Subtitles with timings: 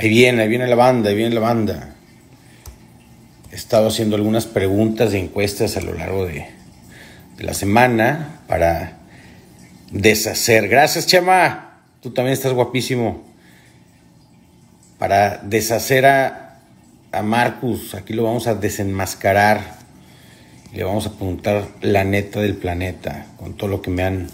[0.00, 1.94] Ahí viene, ahí viene la banda, ahí viene la banda.
[3.52, 6.46] He estado haciendo algunas preguntas de encuestas a lo largo de,
[7.38, 8.96] la semana para
[9.90, 10.68] deshacer.
[10.68, 11.82] Gracias, Chema.
[12.00, 13.22] Tú también estás guapísimo.
[14.98, 16.60] Para deshacer a,
[17.12, 19.80] a Marcus, aquí lo vamos a desenmascarar.
[20.72, 24.28] Le vamos a preguntar la neta del planeta, con todo lo que me han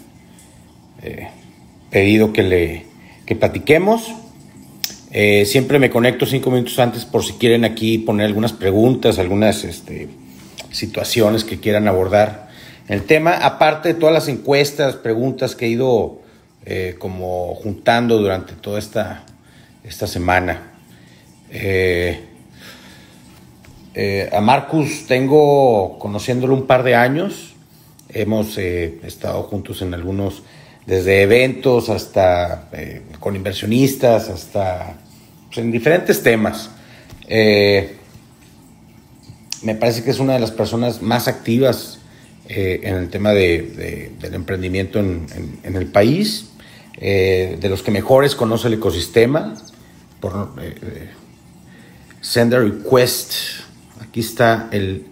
[1.03, 1.27] eh,
[1.89, 2.85] pedido que le
[3.25, 4.15] que platiquemos.
[5.11, 9.63] Eh, siempre me conecto cinco minutos antes por si quieren aquí poner algunas preguntas, algunas
[9.63, 10.09] este,
[10.71, 12.49] situaciones que quieran abordar
[12.87, 13.33] el tema.
[13.33, 16.19] Aparte de todas las encuestas, preguntas que he ido
[16.65, 19.23] eh, como juntando durante toda esta,
[19.83, 20.73] esta semana.
[21.49, 22.23] Eh,
[24.31, 27.55] a Marcus tengo conociéndolo un par de años.
[28.09, 30.43] Hemos estado juntos en algunos
[30.87, 34.95] desde eventos hasta eh, con inversionistas, hasta
[35.47, 36.71] pues, en diferentes temas.
[37.27, 37.97] Eh,
[39.63, 41.99] me parece que es una de las personas más activas
[42.47, 45.27] eh, en el tema de, del emprendimiento en,
[45.63, 46.51] el país,
[46.99, 49.55] de los que mejores conoce el ecosistema.
[50.21, 50.53] Por,
[52.21, 53.33] Sender Request,
[54.01, 55.05] aquí está el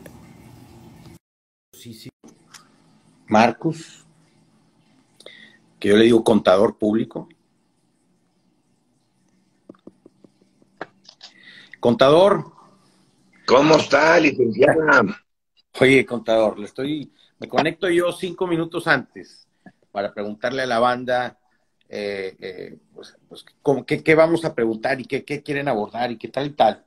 [3.27, 3.94] Marcus
[5.79, 7.27] que yo le digo contador público.
[11.79, 12.53] Contador.
[13.45, 15.03] ¿Cómo está, licenciada?
[15.79, 19.47] Oye, contador, le estoy, me conecto yo cinco minutos antes
[19.91, 21.37] para preguntarle a la banda
[21.87, 23.45] eh, eh, pues, pues
[23.85, 26.83] qué, vamos a preguntar y qué, quieren abordar y qué tal y tal.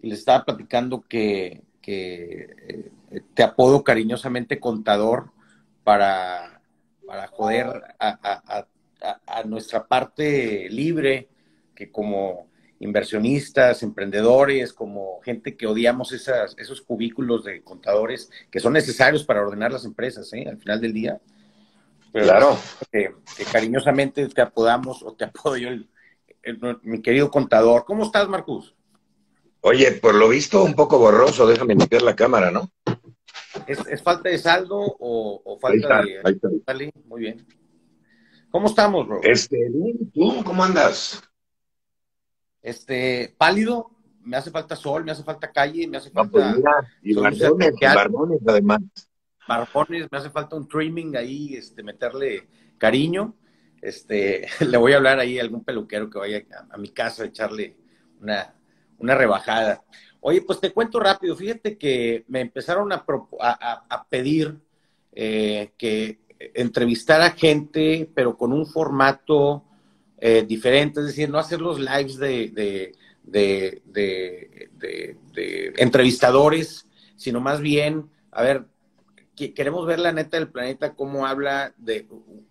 [0.00, 5.30] Y le estaba platicando que, que eh, te apodo cariñosamente contador
[5.84, 6.51] para
[7.06, 8.66] para joder a,
[9.44, 11.28] nuestra parte libre,
[11.74, 12.48] que como
[12.78, 19.42] inversionistas, emprendedores, como gente que odiamos esas, esos cubículos de contadores que son necesarios para
[19.42, 20.46] ordenar las empresas, ¿eh?
[20.48, 21.20] al final del día.
[22.12, 22.58] claro.
[22.90, 23.14] Que,
[23.50, 25.70] cariñosamente te apodamos, o te apodo yo,
[26.82, 27.84] mi querido contador.
[27.84, 28.74] ¿Cómo estás, Marcus?
[29.60, 32.68] Oye, por lo visto un poco borroso, déjame meter la cámara, ¿no?
[33.66, 36.20] ¿Es, falta de saldo o, falta de...
[36.24, 37.46] Ahí Muy bien.
[38.50, 39.20] ¿Cómo estamos, bro?
[39.22, 39.70] Este,
[40.12, 41.22] ¿tú cómo andas?
[42.60, 43.90] Este, pálido,
[44.20, 46.88] me hace falta sol, me hace falta calle, me hace pues falta...
[47.02, 48.80] y barbones, barbones además.
[49.48, 52.48] Barbones, me hace falta un trimming ahí, este, meterle
[52.78, 53.34] cariño.
[53.80, 57.26] Este, le voy a hablar ahí a algún peluquero que vaya a, mi casa a
[57.26, 57.76] echarle
[58.20, 58.54] una,
[58.98, 59.82] una rebajada.
[60.24, 61.34] Oye, pues te cuento rápido.
[61.34, 63.04] Fíjate que me empezaron a,
[63.40, 64.56] a, pedir
[65.12, 66.20] eh, que
[66.54, 69.64] entrevistara gente, pero con un formato
[70.18, 72.94] eh, diferente, es decir, no hacer los lives de,
[73.24, 73.72] de,
[75.76, 78.66] entrevistadores, sino más bien, a ver,
[79.34, 82.06] queremos ver la neta del planeta, cómo habla de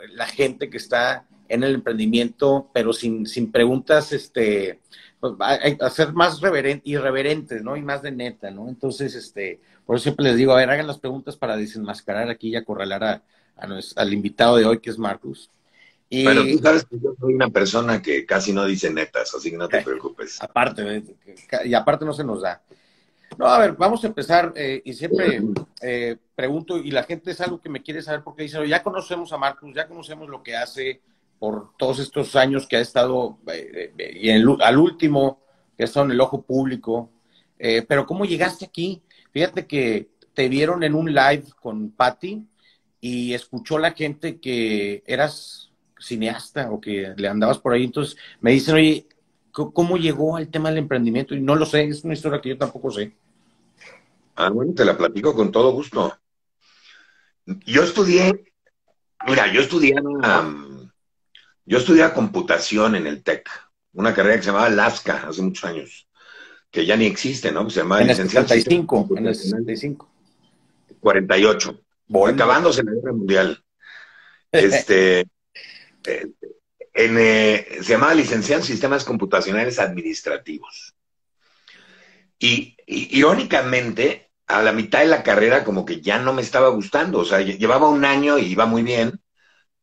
[0.09, 4.81] la gente que está en el emprendimiento, pero sin, sin preguntas, este,
[5.21, 6.41] pues, a, ser más
[6.83, 7.77] irreverentes, ¿no?
[7.77, 8.67] Y más de neta, ¿no?
[8.67, 12.49] Entonces, este, por eso siempre les digo, a ver, hagan las preguntas para desenmascarar aquí
[12.49, 13.23] y acorralar a,
[13.95, 15.49] al invitado de hoy, que es Marcus.
[16.09, 19.51] Y, Pero tú sabes que yo soy una persona que casi no dice netas, así
[19.51, 20.41] que no te preocupes.
[20.41, 21.03] Aparte,
[21.63, 22.61] y aparte no se nos da.
[23.37, 25.41] No, a ver, vamos a empezar eh, y siempre
[25.81, 29.31] eh, pregunto, y la gente es algo que me quiere saber porque dice, ya conocemos
[29.31, 30.99] a Marcus, ya conocemos lo que hace,
[31.41, 35.41] por todos estos años que ha estado, eh, eh, y al último,
[35.75, 37.09] que ha estado en el ojo público.
[37.57, 39.01] Eh, pero ¿cómo llegaste aquí?
[39.31, 42.45] Fíjate que te vieron en un live con Patty
[42.99, 47.85] y escuchó la gente que eras cineasta o que le andabas por ahí.
[47.85, 49.07] Entonces me dicen, oye,
[49.51, 51.33] ¿cómo llegó al tema del emprendimiento?
[51.33, 53.15] Y no lo sé, es una historia que yo tampoco sé.
[54.35, 56.15] Ah, bueno, te la platico con todo gusto.
[57.65, 58.53] Yo estudié,
[59.25, 59.95] mira, yo estudié
[61.65, 63.49] yo estudié computación en el TEC,
[63.93, 66.07] una carrera que se llamaba LASCA hace muchos años,
[66.69, 67.69] que ya ni existe, ¿no?
[67.69, 70.09] Se llamaba en el 65, en el 65.
[70.99, 71.81] 48,
[72.27, 73.63] acabándose la guerra mundial.
[74.51, 75.21] Este,
[76.05, 76.27] eh,
[76.93, 80.95] en, eh, se llamaba licenciado en Sistemas Computacionales Administrativos.
[82.39, 87.19] Y, irónicamente, a la mitad de la carrera como que ya no me estaba gustando,
[87.19, 89.21] o sea, llevaba un año y iba muy bien,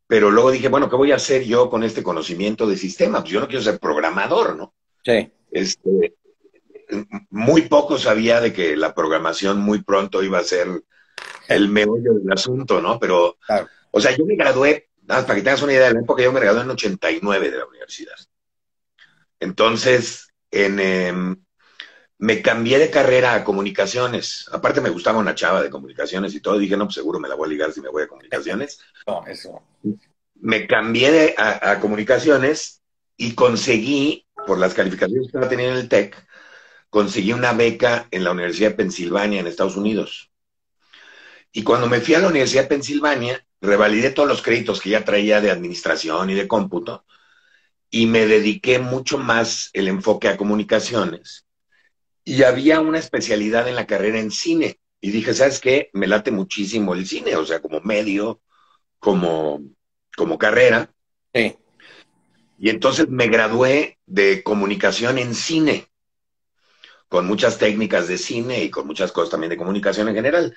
[0.08, 3.20] pero luego dije, bueno, ¿qué voy a hacer yo con este conocimiento de sistemas?
[3.20, 4.74] Pues yo no quiero ser programador, ¿no?
[5.04, 5.30] Sí.
[5.50, 6.16] Este,
[7.28, 10.66] muy poco sabía de que la programación muy pronto iba a ser
[11.48, 12.98] el meollo del asunto, ¿no?
[12.98, 13.36] Pero,
[13.90, 16.32] o sea, yo me gradué, nada, para que tengas una idea, de la época yo
[16.32, 18.16] me gradué en 89 de la universidad.
[19.40, 21.36] Entonces, en, em,
[22.18, 24.46] me cambié de carrera a comunicaciones.
[24.52, 26.58] Aparte me gustaba una chava de comunicaciones y todo.
[26.58, 28.80] Dije, no, pues seguro me la voy a ligar si me voy a comunicaciones.
[29.06, 29.62] No, eso.
[30.40, 32.82] Me cambié de, a, comunicaciones
[33.16, 36.26] y conseguí, por las calificaciones que estaba teniendo en el TEC,
[36.90, 40.30] conseguí una beca en la Universidad de Pensilvania en Estados Unidos.
[41.52, 45.04] Y cuando me fui a la Universidad de Pensilvania, revalidé todos los créditos que ya
[45.04, 47.04] traía de administración y de cómputo
[47.90, 51.47] y me dediqué mucho más el enfoque a comunicaciones
[52.28, 54.78] y había una especialidad en la carrera en cine.
[55.00, 55.88] Y dije, ¿sabes qué?
[55.94, 58.42] Me late muchísimo el cine, o sea, como medio,
[58.98, 59.62] como,
[60.14, 60.92] como carrera.
[61.32, 61.56] Sí.
[62.58, 65.88] Y entonces me gradué de comunicación en cine,
[67.08, 70.54] con muchas técnicas de cine y con muchas cosas también de comunicación en general.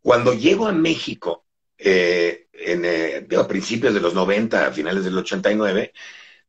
[0.00, 1.46] Cuando llego a México,
[1.78, 5.92] eh, en, eh, a principios de los 90, a finales del 89,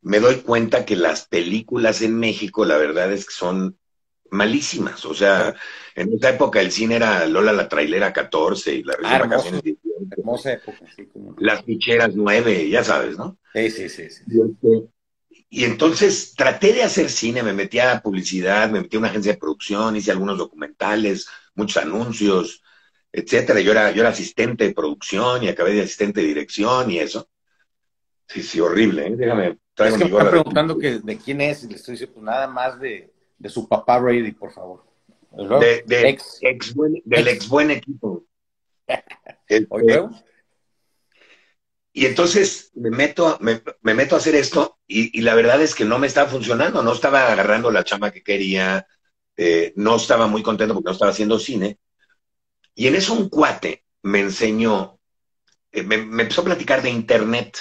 [0.01, 3.77] me doy cuenta que las películas en México, la verdad es que son
[4.31, 5.05] malísimas.
[5.05, 5.53] O sea,
[5.95, 9.61] en esa época el cine era Lola la trailera 14 y la ah, vacaciones
[10.11, 13.37] Hermosa época, sí, Las ficheras 9, ya sabes, ¿no?
[13.53, 14.09] Sí, sí, sí.
[14.09, 14.23] sí.
[14.27, 14.89] Y, este,
[15.49, 19.33] y, entonces traté de hacer cine, me metí a publicidad, me metí a una agencia
[19.33, 22.61] de producción, hice algunos documentales, muchos anuncios,
[23.11, 23.61] etcétera.
[23.61, 27.29] Yo era, yo era asistente de producción y acabé de asistente de dirección y eso.
[28.27, 29.15] Sí, sí, horrible, ¿eh?
[29.15, 29.57] Déjame.
[29.73, 32.25] Traigo es que me está preguntando que, de quién es y le estoy diciendo, pues
[32.25, 33.13] nada más de
[33.45, 34.83] de su papá Brady, por favor.
[35.31, 38.25] del ex buen equipo.
[39.47, 40.01] Este,
[41.93, 43.61] y entonces me meto, me,
[43.93, 47.31] meto a hacer esto y, la verdad es que no me estaba funcionando, no estaba
[47.31, 48.87] agarrando la chama que quería,
[49.37, 51.77] eh, no estaba muy contento porque no estaba haciendo cine.
[52.73, 54.99] Y en eso un cuate me enseñó,
[55.71, 57.59] eh, me, me empezó a platicar de Internet.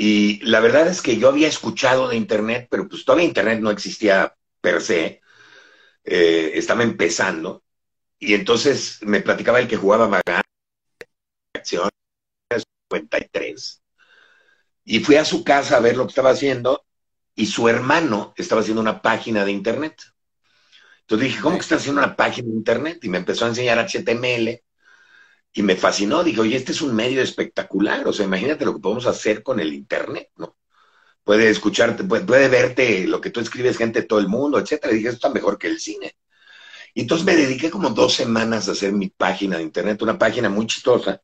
[0.00, 3.72] Y la verdad es que yo había escuchado de Internet, pero pues todavía Internet no
[3.72, 5.20] existía per se.
[6.04, 7.64] Eh, estaba empezando.
[8.20, 10.42] Y entonces me platicaba el que jugaba Magán,
[11.52, 11.90] acción
[12.92, 13.82] 53.
[14.84, 16.86] Y fui a su casa a ver lo que estaba haciendo
[17.34, 20.00] y su hermano estaba haciendo una página de Internet.
[21.00, 23.00] Entonces dije, ¿cómo que está haciendo una página de Internet?
[23.02, 24.62] Y me empezó a enseñar HTML
[25.58, 26.22] y me fascinó.
[26.22, 28.06] Dije, oye, este es un medio espectacular.
[28.06, 30.56] O sea, imagínate lo que podemos hacer con el Internet, ¿no?
[31.24, 34.92] Puede escucharte, puede, verte lo que tú escribes, gente de todo el mundo, etcétera.
[34.92, 36.16] Y dije, esto está mejor que el cine.
[36.94, 40.48] Y entonces me dediqué como dos semanas a hacer mi página de Internet, una página
[40.48, 41.20] muy chistosa,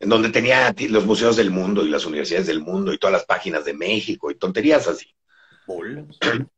[0.00, 3.24] en donde tenía los museos del mundo y las universidades del mundo y todas las
[3.24, 5.14] páginas de México y tonterías así.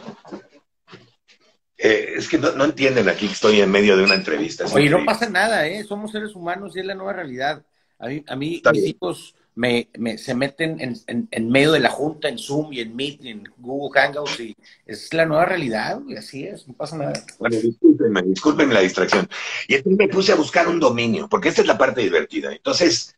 [1.77, 4.65] Eh, es que no, entienden aquí que estoy en medio de una entrevista.
[4.73, 5.83] Oye, no pasa nada, ¿eh?
[5.83, 7.63] Somos seres humanos y es la nueva realidad.
[7.99, 11.89] A mí, a mí mis hijos me, me, se meten en, en, medio de la
[11.89, 15.99] junta, en Zoom y en Meet y en Google Hangouts y es la nueva realidad,
[16.07, 17.13] y así es, no pasa nada.
[17.39, 19.27] Bueno, discúlpenme, discúlpenme la distracción.
[19.67, 22.53] Y entonces me puse a buscar un dominio, porque esta es la parte divertida.
[22.53, 23.15] Entonces,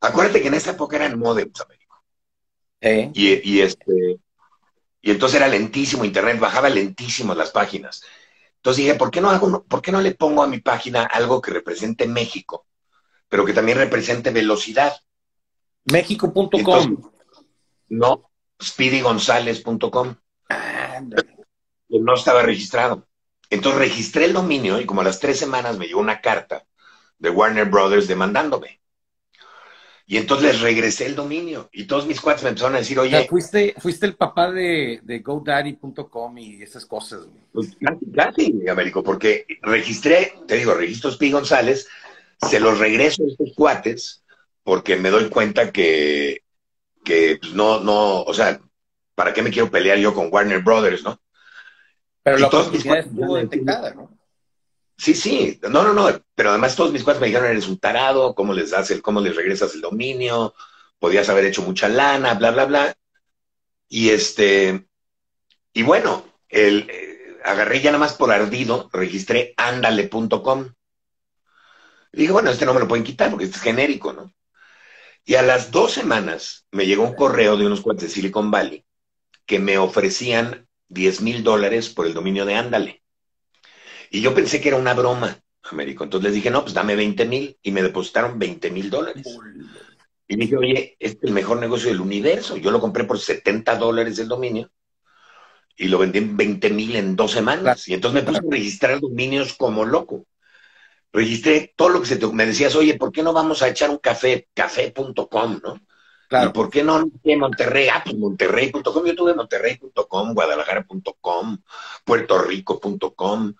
[0.00, 2.00] acuérdate que en esa época eran modems, Américo.
[3.12, 4.20] Y, este,
[5.02, 8.04] y entonces era lentísimo internet, bajaba lentísimo las páginas.
[8.54, 11.42] Entonces dije, ¿por qué no hago, por qué no le pongo a mi página algo
[11.42, 12.66] que represente México,
[13.28, 14.94] pero que también represente velocidad?
[15.86, 17.10] México.com.
[17.88, 18.30] No,
[18.62, 20.14] speedygonzález.com.
[21.88, 23.06] Que no estaba registrado.
[23.50, 26.66] Entonces registré el dominio y como a las tres semanas me llegó una carta
[27.18, 28.80] de Warner Brothers demandándome.
[30.08, 33.26] Y entonces les regresé el dominio y todos mis cuates me empezaron a decir, oye...
[33.28, 37.26] fuiste, fuiste el papá de, de GoDaddy.com y esas cosas.
[37.52, 41.88] Pues casi, casi, Américo, porque registré, te digo, registro Pi González,
[42.40, 44.22] se los regreso a estos cuates
[44.66, 46.42] porque me doy cuenta que,
[47.04, 48.60] que pues, no, no, o sea,
[49.14, 51.22] ¿para qué me quiero pelear yo con Warner Brothers, no?
[52.24, 54.10] Pero la oportunidad estuvo detectada, ¿no?
[54.98, 58.34] Sí, sí, no, no, no, pero además todos mis cuates me dijeron, eres un tarado,
[58.34, 60.52] ¿cómo les das el, cómo les regresas el dominio?
[60.98, 62.96] Podías haber hecho mucha lana, bla, bla, bla.
[63.88, 64.88] Y este,
[65.74, 70.72] y bueno, el, eh, agarré ya nada más por ardido, registré andale.com.
[72.14, 74.32] Y dije, bueno, este no me lo pueden quitar porque este es genérico, ¿no?
[75.28, 78.84] Y a las dos semanas me llegó un correo de unos cuates de Silicon Valley
[79.44, 83.02] que me ofrecían 10 mil dólares por el dominio de Ándale.
[84.10, 86.04] Y yo pensé que era una broma, Américo.
[86.04, 89.26] Entonces les dije, no, pues dame 20 mil y me depositaron 20 mil dólares.
[90.28, 92.56] Y dije, oye, este es el mejor negocio del universo.
[92.56, 94.70] Yo lo compré por 70 dólares el dominio
[95.76, 97.88] y lo vendí en 20 mil en dos semanas.
[97.88, 100.24] Y entonces me puse a registrar dominios como loco.
[101.16, 102.26] Registré todo lo que se te...
[102.26, 104.48] Me decías, oye, ¿por qué no vamos a echar un café?
[104.52, 105.80] Café.com, ¿no?
[106.28, 106.50] Claro.
[106.50, 107.88] ¿Y por qué no en Monterrey?
[107.88, 109.06] Ah, pues Monterrey.com.
[109.06, 111.58] Yo tuve Monterrey.com, Guadalajara.com,
[112.04, 113.54] Puertorico.com.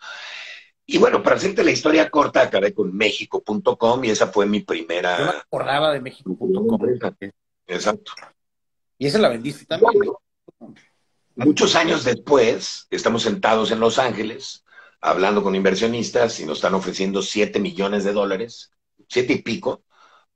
[0.85, 5.19] Y bueno, para hacerte la historia corta, acabé con México.com y esa fue mi primera.
[5.19, 6.79] Yo me acordaba de México.com.
[7.67, 8.13] Exacto.
[8.99, 10.13] Y esa la vendiste también.
[11.37, 14.66] muchos años después, estamos sentados en Los Ángeles
[15.07, 18.73] hablando con inversionistas y nos están ofreciendo 7 millones de dólares,
[19.09, 19.85] siete y pico,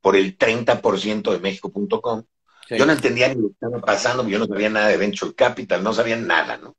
[0.00, 2.25] por el 30% de México.com.
[2.71, 5.83] Yo no entendía ni lo que estaba pasando, yo no sabía nada de Venture Capital,
[5.83, 6.77] no sabía nada, ¿no?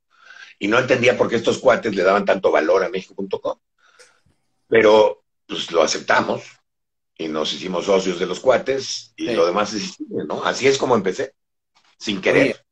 [0.58, 3.58] Y no entendía por qué estos cuates le daban tanto valor a México.com.
[4.68, 6.44] Pero pues lo aceptamos
[7.18, 10.42] y nos hicimos socios de los cuates y lo demás es ¿no?
[10.44, 11.34] Así es como empecé,
[11.98, 12.64] sin querer.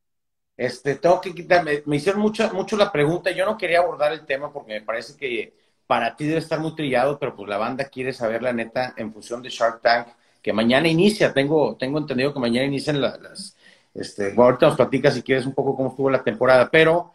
[0.60, 4.26] Este, tengo que quitarme, me hicieron mucho, mucho la pregunta, yo no quería abordar el
[4.26, 5.54] tema porque me parece que
[5.86, 9.10] para ti debe estar muy trillado, pero pues la banda quiere saber la neta en
[9.10, 10.08] función de Shark Tank
[10.42, 13.56] que mañana inicia, tengo, tengo entendido que mañana inician las,
[13.94, 17.14] este, ahorita nos platicas si quieres un poco cómo estuvo la temporada, pero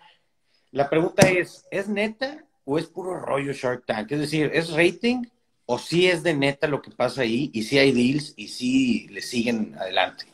[0.71, 4.11] la pregunta es, ¿es neta o es puro rollo Shark Tank?
[4.11, 5.21] Es decir, ¿es rating
[5.67, 9.07] o sí es de neta lo que pasa ahí y si hay deals y si
[9.09, 10.25] le siguen adelante?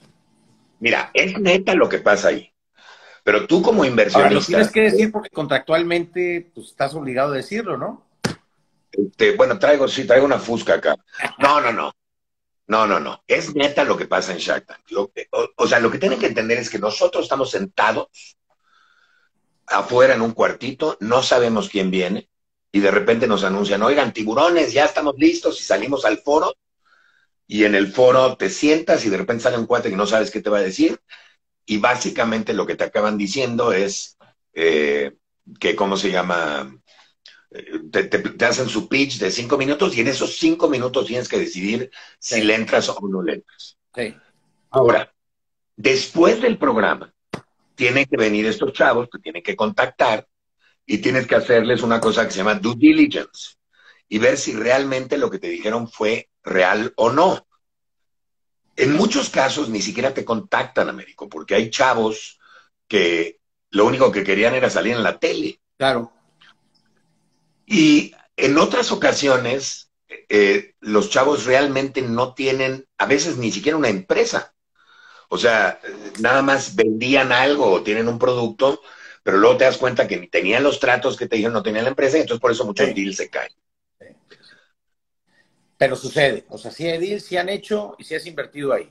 [0.80, 2.51] Mira, es neta lo que pasa ahí.
[3.24, 4.34] Pero tú como inversionista...
[4.34, 8.06] Ahora, tienes que decir porque contractualmente pues, estás obligado a decirlo, ¿no?
[8.92, 10.96] Este, bueno, traigo, sí, traigo una fusca acá.
[11.40, 11.94] No, no, no.
[12.68, 13.24] No, no, no.
[13.28, 14.86] Es neta lo que pasa en Shark Tank.
[15.56, 18.38] o, sea, lo que tienen que entender es que nosotros estamos sentados
[19.68, 22.30] afuera en un cuartito, no sabemos quién viene,
[22.72, 26.54] y de repente nos anuncian, oigan, tiburones, ya estamos listos, y salimos al foro,
[27.48, 30.32] y en el foro te sientas y de repente sale un cuate que no sabes
[30.32, 31.00] qué te va a decir,
[31.72, 34.18] y básicamente lo que te acaban diciendo es
[34.52, 35.14] eh,
[35.58, 36.78] que, ¿cómo se llama?
[37.90, 41.90] te, hacen su pitch de cinco minutos y en esos cinco minutos tienes que decidir
[42.20, 43.78] si le entras o no le entras.
[44.70, 45.14] Ahora,
[45.78, 47.14] después del programa,
[47.76, 50.28] tienen que venir estos chavos, te tienen que contactar
[50.86, 53.56] y tienes que hacerles una cosa que se llama due diligence
[54.10, 57.48] y ver si realmente lo que te dijeron fue real o no.
[58.82, 62.40] En muchos casos ni siquiera te contactan, Américo, porque hay chavos
[62.88, 65.62] que lo único que querían era salir en la tele.
[65.78, 66.12] Claro.
[67.68, 73.90] Y en otras ocasiones, eh, los chavos realmente no tienen, a veces ni siquiera una
[73.90, 74.56] empresa.
[75.30, 75.80] O sea,
[76.20, 78.82] nada más vendían algo o tienen un producto,
[79.22, 81.84] pero luego te das cuenta que ni tenían los tratos que te dijeron, no tenían
[81.84, 83.54] la empresa, y entonces por eso muchos deals se caen.
[85.82, 88.88] Pero sucede, o sea, sí deals, sí han hecho y sí has invertido ahí.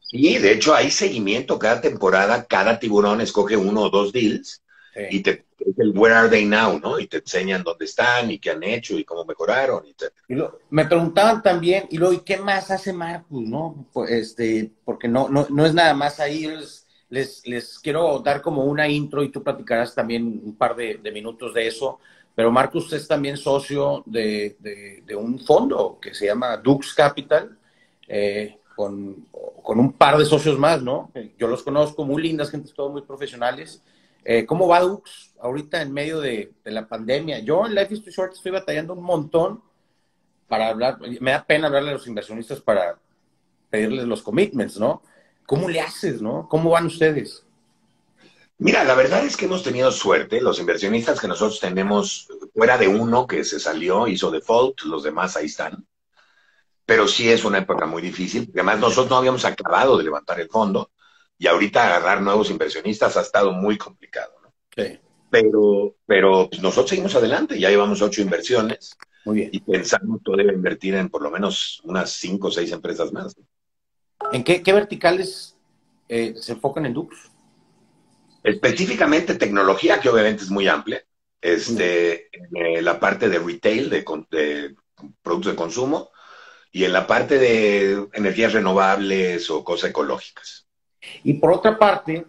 [0.00, 4.62] Sí, de hecho hay seguimiento cada temporada, cada tiburón escoge uno o dos deals
[5.10, 7.00] y te es el Where Are They Now, ¿no?
[7.00, 9.82] Y te enseñan dónde están y qué han hecho y cómo mejoraron,
[10.28, 10.34] Y
[10.68, 13.86] me preguntaban también, y luego, ¿y qué más hace Marcus, no?
[13.94, 16.46] Pues, este, porque no, no, no es nada más ahí,
[17.08, 21.54] les, les, quiero dar como una intro y tú platicarás también un par de, minutos
[21.54, 21.98] de eso,
[22.36, 24.56] pero Marcus es también socio de,
[25.16, 27.58] un fondo que se llama Dux Capital,
[28.06, 29.26] eh, con,
[29.64, 31.10] un par de socios más, ¿no?
[31.38, 33.82] Yo los conozco, muy lindas, gente, todos muy profesionales.
[34.22, 37.38] Eh, ¿Cómo va Dux ahorita en medio de, la pandemia?
[37.38, 39.62] Yo en Life is Too Short estoy batallando un montón
[40.46, 42.98] para hablar, me da pena hablarle a los inversionistas para
[43.70, 45.00] pedirles los commitments, ¿no?
[45.46, 46.46] ¿Cómo le haces, no?
[46.50, 47.45] ¿Cómo van ustedes?
[48.58, 50.40] Mira, la verdad es que hemos tenido suerte.
[50.40, 55.36] Los inversionistas que nosotros tenemos, fuera de uno que se salió, hizo default, los demás
[55.36, 55.86] ahí están.
[56.86, 60.48] Pero sí es una época muy difícil, además nosotros no habíamos acabado de levantar el
[60.48, 60.92] fondo
[61.36, 64.32] y ahorita agarrar nuevos inversionistas ha estado muy complicado.
[64.42, 64.54] ¿no?
[64.74, 64.98] Sí.
[65.28, 68.96] Pero, pero pues, nosotros seguimos adelante, ya llevamos ocho inversiones.
[69.24, 69.50] Muy bien.
[69.52, 73.34] Y pensamos que debe invertir en por lo menos unas cinco o seis empresas más.
[74.32, 75.56] ¿En qué, verticales
[76.08, 77.30] eh, se enfocan en Dux?
[78.46, 81.02] Específicamente tecnología, que obviamente es muy amplia.
[81.40, 84.76] Este, eh, la parte de retail, de, de,
[85.20, 86.10] productos de consumo,
[86.70, 90.66] y en la parte de energías renovables o cosas ecológicas.
[91.24, 92.24] Y por otra parte,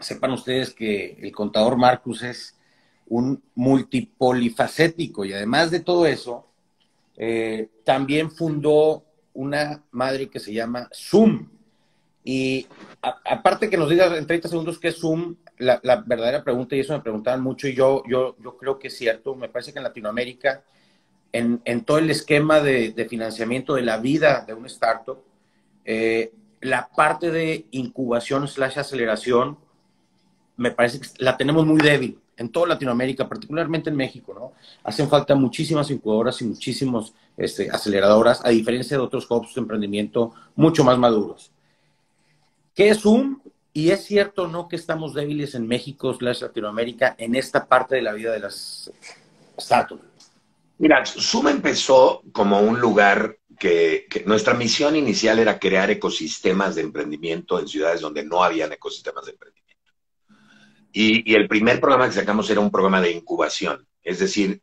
[0.00, 2.58] sepan ustedes que el contador Marcus es
[3.06, 6.46] un multipolifacético y además de todo eso,
[7.16, 11.48] eh, también fundó una madre que se llama Zoom.
[12.22, 12.66] Y
[13.00, 16.92] aparte que nos diga en 30 segundos qué es Zoom, la, verdadera pregunta, y eso
[16.92, 19.84] me preguntaban mucho, y yo, yo, yo creo que es cierto, me parece que en
[19.84, 20.62] Latinoamérica,
[21.32, 25.18] en, en todo el esquema de, financiamiento de la vida de un startup,
[25.84, 29.58] eh, la parte de incubación slash aceleración,
[30.56, 34.52] me parece que la tenemos muy débil en toda Latinoamérica, particularmente en México, ¿no?
[34.82, 40.32] Hacen falta muchísimas incubadoras y muchísimas este, aceleradoras, a diferencia de otros hubs de emprendimiento
[40.56, 41.52] mucho más maduros.
[42.74, 43.38] ¿Qué es Zoom?
[43.76, 44.68] Y es cierto, ¿no?
[44.68, 48.88] Que estamos débiles en México, slash Latinoamérica, en esta parte de la vida de las
[49.58, 50.04] startups.
[50.78, 57.58] Mira, Zoom empezó como un lugar que, nuestra misión inicial era crear ecosistemas de emprendimiento
[57.58, 59.92] en ciudades donde no habían ecosistemas de emprendimiento.
[60.92, 64.62] Y, y, el primer programa que sacamos era un programa de incubación, es decir,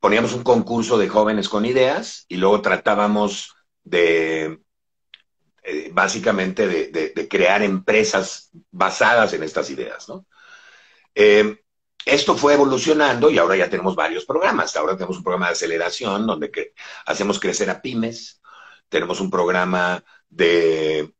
[0.00, 4.58] poníamos un concurso de jóvenes con ideas y luego tratábamos de
[5.70, 10.24] eh, básicamente de, crear empresas basadas en estas ideas, ¿no?
[11.14, 11.60] Eh,
[12.06, 14.74] esto fue evolucionando y ahora ya tenemos varios programas.
[14.76, 16.72] Ahora tenemos un programa de aceleración donde
[17.04, 18.40] hacemos crecer a pymes.
[18.88, 21.12] Tenemos un programa de,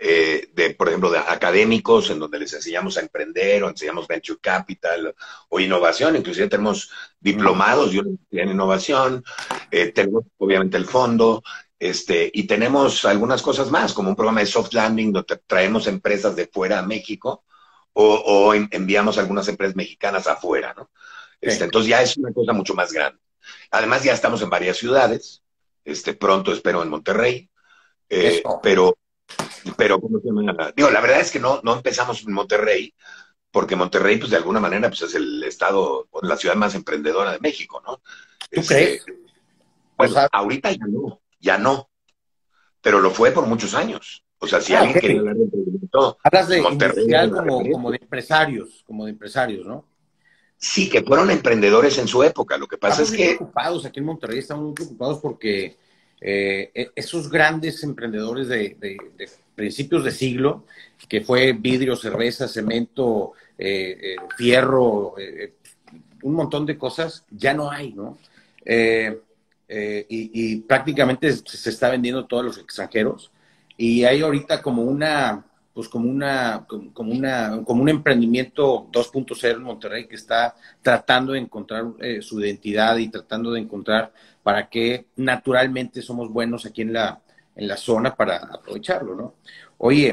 [0.00, 4.38] eh, de, por ejemplo, de académicos en donde les enseñamos a emprender o enseñamos venture
[4.40, 5.16] capital
[5.48, 6.14] o innovación.
[6.14, 9.24] Inclusive tenemos diplomados en innovación.
[9.68, 11.42] tenemos obviamente el fondo.
[11.78, 16.34] Este, y tenemos algunas cosas más, como un programa de soft landing donde traemos empresas
[16.34, 17.44] de fuera a México
[17.92, 20.90] o, enviamos algunas empresas mexicanas afuera, ¿no?
[21.40, 23.20] Este, Entonces ya es una cosa mucho más grande.
[23.70, 25.42] Además ya estamos en varias ciudades,
[25.84, 27.48] este, pronto espero en Monterrey,
[28.08, 28.98] eh, pero,
[29.76, 30.72] pero, ¿cómo se llama?
[30.76, 32.94] Digo, la verdad es que no, no empezamos en Monterrey,
[33.50, 37.40] porque Monterrey, pues de alguna manera, pues es el estado, la ciudad más emprendedora de
[37.40, 38.02] México, ¿no?
[38.50, 39.04] ¿Tú crees?
[39.96, 41.90] Pues ahorita ya no ya no.
[42.80, 44.24] Pero lo fue por muchos años.
[44.38, 47.98] O sea, si ah, alguien quería hablar de emprendimiento, Hablas de Monterrey, como, como, de
[48.00, 49.84] empresarios, como de empresarios, ¿no?
[50.58, 52.56] Sí, que fueron emprendedores en su época.
[52.58, 53.36] Lo que pasa es que.
[53.36, 55.76] preocupados aquí en Monterrey, estamos muy preocupados porque
[56.20, 58.76] eh, e, esos grandes emprendedores de,
[59.54, 60.64] principios de siglo,
[61.08, 65.14] que fue vidrio, cerveza, cemento, eh, eh, fierro,
[66.22, 68.18] un montón de cosas, ya no hay, ¿no?
[68.64, 69.20] Eh,
[69.68, 73.30] y, prácticamente se está vendiendo todos los extranjeros.
[73.76, 79.62] Y hay ahorita como una, pues como una, como una, como un emprendimiento 2.0 en
[79.62, 85.06] Monterrey que está tratando de encontrar eh, su identidad y tratando de encontrar para qué
[85.16, 87.20] naturalmente somos buenos aquí en la,
[87.54, 89.34] en la zona para aprovecharlo, ¿no?
[89.78, 90.10] Oye,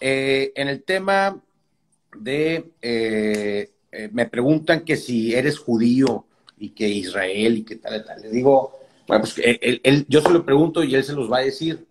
[0.00, 1.38] eh, en el tema
[2.16, 2.70] de,
[4.12, 6.26] me preguntan que si eres judío
[6.58, 8.22] y que Israel y qué tal, y tal.
[8.22, 11.44] Les digo, bueno, pues él, yo se lo pregunto y él se los va a
[11.44, 11.86] decir.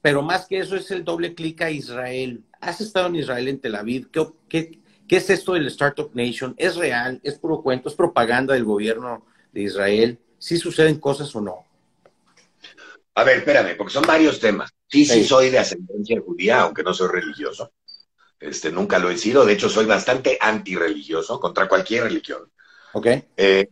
[0.00, 2.44] Pero más que eso es el doble clic a Israel.
[2.60, 4.08] ¿Has estado en Israel, en Tel Aviv?
[4.10, 6.54] ¿Qué, qué, es esto del Startup Nation?
[6.58, 7.20] ¿Es real?
[7.24, 7.88] ¿Es puro cuento?
[7.88, 10.18] ¿Es propaganda del gobierno de Israel?
[10.38, 11.64] ¿Sí suceden cosas o no?
[13.14, 14.70] A ver, espérame, porque son varios temas.
[14.86, 17.72] Sí, sí, soy de ascendencia judía, aunque no soy religioso.
[18.38, 19.44] Este, nunca lo he sido.
[19.44, 22.50] De hecho, soy bastante antirreligioso contra cualquier religión.
[22.92, 23.06] Ok.
[23.36, 23.68] Eh,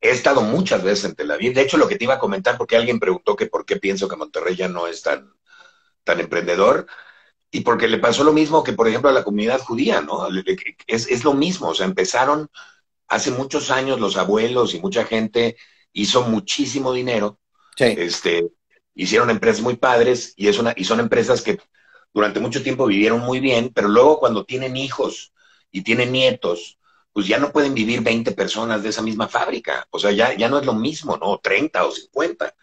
[0.00, 1.54] He estado muchas veces en Tel Aviv.
[1.54, 4.08] De hecho, lo que te iba a comentar, porque alguien preguntó que por qué pienso
[4.08, 5.32] que Monterrey ya no es tan,
[6.04, 6.86] tan emprendedor,
[7.50, 10.28] y porque le pasó lo mismo que, por ejemplo, a la comunidad judía, ¿no?
[10.86, 12.50] Es, es lo mismo, o sea, empezaron
[13.08, 15.56] hace muchos años los abuelos y mucha gente
[15.92, 17.40] hizo muchísimo dinero.
[17.76, 17.94] Sí.
[17.96, 18.50] Este,
[18.94, 21.58] hicieron empresas muy padres y, es una, y son empresas que
[22.12, 25.32] durante mucho tiempo vivieron muy bien, pero luego cuando tienen hijos
[25.70, 26.77] y tienen nietos,
[27.12, 29.86] pues ya no pueden vivir 20 personas de esa misma fábrica.
[29.90, 31.38] O sea, ya, ya no es lo mismo, ¿no?
[31.38, 32.54] 30 o 50.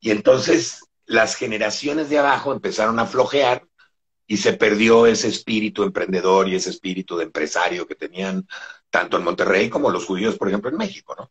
[0.00, 3.66] Y entonces las generaciones de abajo empezaron a flojear
[4.26, 8.46] y se perdió ese espíritu emprendedor y ese espíritu de empresario que tenían
[8.90, 11.30] tanto en Monterrey como los judíos, por ejemplo, en México, ¿no?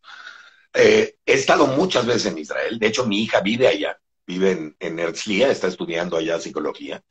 [0.74, 4.76] Eh, he estado muchas veces en Israel, de hecho mi hija vive allá, vive en,
[4.80, 7.04] en está estudiando allá psicología.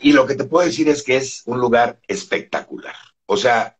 [0.00, 2.94] Y lo que te puedo decir es que es un lugar espectacular.
[3.26, 3.76] O sea,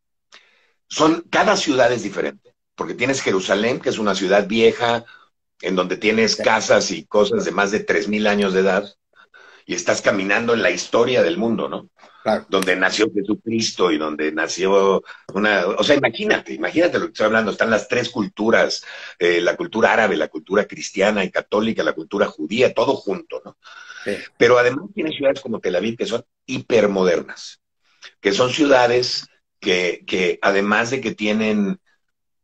[0.88, 5.04] son, cada ciudad es diferente, porque tienes Jerusalén, que es una ciudad vieja,
[5.60, 8.94] en donde tienes casas y cosas de más de 3.000 años de edad,
[9.64, 11.90] y estás caminando en la historia del mundo, ¿no?
[12.48, 15.66] Donde nació Jesucristo y donde nació una...
[15.66, 17.50] O sea, imagínate, imagínate lo que estoy hablando.
[17.50, 18.84] Están las tres culturas,
[19.18, 23.56] eh, la cultura árabe, la cultura cristiana y católica, la cultura judía, todo junto, ¿no?
[24.38, 27.60] Pero además tiene ciudades como Tel Aviv que son hipermodernas,
[28.20, 29.26] que son ciudades
[29.66, 31.80] que, que además de que tienen,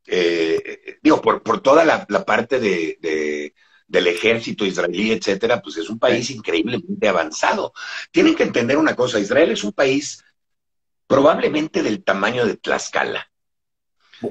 [0.09, 3.55] eh, digo, por, por toda la, parte de,
[3.87, 7.73] del ejército israelí, etcétera, pues es un país increíblemente avanzado.
[8.11, 10.25] Tienen que entender una cosa, Israel es un país
[11.07, 13.31] probablemente del tamaño de Tlaxcala,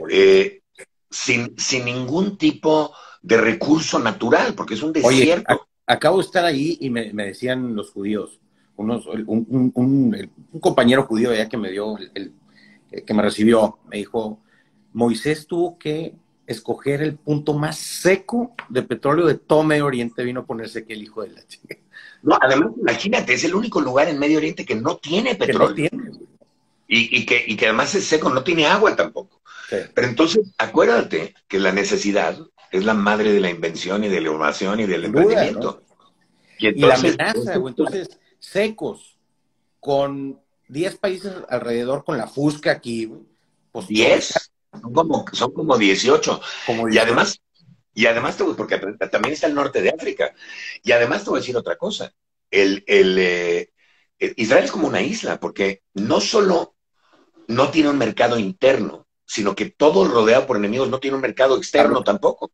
[0.09, 0.63] eh,
[1.09, 5.65] sin, sin ningún tipo de recurso natural, porque es un desierto.
[5.85, 8.41] acabo de estar ahí y me, decían los judíos,
[8.75, 12.33] unos, un, un, compañero judío ya que me dio, el,
[13.05, 14.39] que me recibió, me dijo,
[14.93, 20.41] Moisés tuvo que escoger el punto más seco de petróleo de todo Medio Oriente, vino
[20.41, 21.77] a ponerse que el hijo de la chica.
[22.23, 25.89] No, además, imagínate, es el único lugar en Medio Oriente que no tiene petróleo.
[26.87, 29.41] y, que, y que además es seco, no tiene agua tampoco.
[29.93, 32.37] Pero entonces, acuérdate que la necesidad
[32.71, 35.83] es la madre de la invención y de la innovación y del emprendimiento.
[36.57, 39.17] Y, la amenaza, entonces, secos,
[39.79, 40.39] con
[40.71, 43.11] 10 países alrededor, con la Fusca aquí,
[43.73, 46.41] pues 10, son como, son como 18.
[46.89, 47.41] y además,
[47.93, 48.77] y además, porque
[49.11, 50.33] también está el norte de África.
[50.81, 52.13] Y además te voy a decir otra cosa.
[52.49, 53.73] El, el, eh,
[54.37, 56.75] Israel es como una isla, porque no solo
[57.47, 61.57] no tiene un mercado interno, sino que todo rodeado por enemigos no tiene un mercado
[61.57, 62.53] externo tampoco.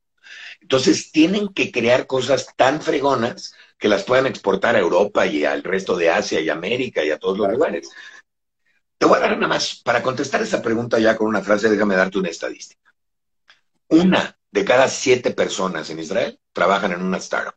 [0.60, 5.64] Entonces tienen que crear cosas tan fregonas que las puedan exportar a Europa y al
[5.64, 7.90] resto de Asia y América y a todos los lugares.
[8.98, 11.96] Te voy a dar nada más, para contestar esa pregunta ya con una frase, déjame
[11.96, 12.92] darte una estadística.
[13.90, 17.54] Una de cada siete personas en Israel trabajan en una startup.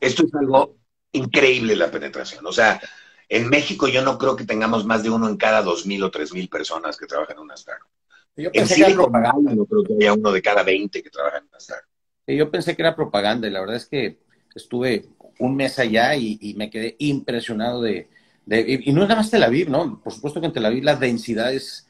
[0.00, 0.76] Esto es algo
[1.12, 2.46] increíble la penetración.
[2.46, 2.80] O sea,
[3.28, 6.10] en México yo no creo que tengamos más de uno en cada dos mil o
[6.10, 7.88] tres mil personas que trabajan en una startup.
[8.36, 9.54] Yo pensé que era propaganda.
[9.54, 11.88] No creo que haya uno de cada 20 que trabaja en una startup.
[12.26, 14.23] Yo pensé que era propaganda y la verdad es que
[14.54, 15.06] estuve
[15.38, 18.08] un mes allá y, me quedé impresionado de,
[18.46, 20.00] Y no es nada más Tel Aviv, ¿no?
[20.02, 21.86] Por supuesto que en Tel Aviv la densidad es,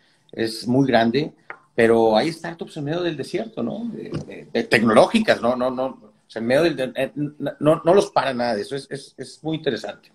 [0.67, 1.33] muy grande,
[1.75, 3.91] pero hay startups en medio del desierto, ¿no?
[4.53, 5.57] tecnológicas, ¿no?
[5.57, 6.93] No, no, o sea, en medio del,
[7.61, 10.11] no, no, los para nada de eso, es, es, es, muy interesante.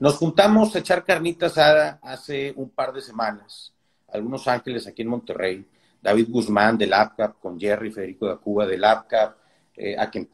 [0.00, 3.74] Nos juntamos a echar carnitas hace un par de semanas
[4.14, 5.66] algunos ángeles aquí en Monterrey,
[6.00, 9.36] David Guzmán del APCAP, con Jerry Federico de Cuba del APCAP,
[9.76, 10.28] eh, a quien,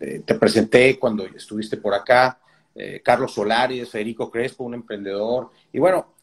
[0.00, 2.38] eh, te presenté cuando estuviste por acá,
[2.74, 6.14] eh, Carlos Solares, Federico Crespo, un emprendedor, y bueno,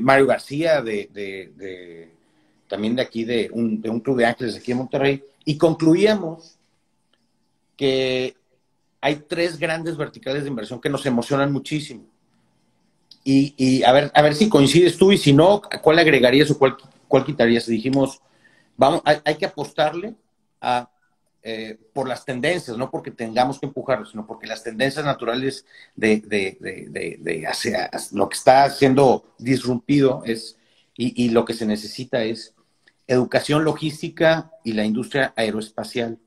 [0.00, 2.10] Mario García, de,
[2.68, 6.58] también de aquí, de un, de un club de ángeles aquí en Monterrey, y concluíamos
[7.76, 8.34] que
[9.00, 12.06] hay tres grandes verticales de inversión que nos emocionan muchísimo.
[13.26, 16.76] Y, a, ver, a ver si coincides tú y si no, ¿cuál agregarías o cuál,
[17.08, 17.66] cuál quitarías?
[17.66, 18.20] Dijimos,
[18.76, 20.14] vamos, hay, que apostarle
[21.46, 26.22] eh, por las tendencias, no porque tengamos que empujarlo, sino porque las tendencias naturales de,
[26.22, 30.56] de, de, de hacia, lo que está siendo disrumpido es,
[30.96, 32.54] y, lo que se necesita es
[33.06, 36.18] educación logística y la industria aeroespacial.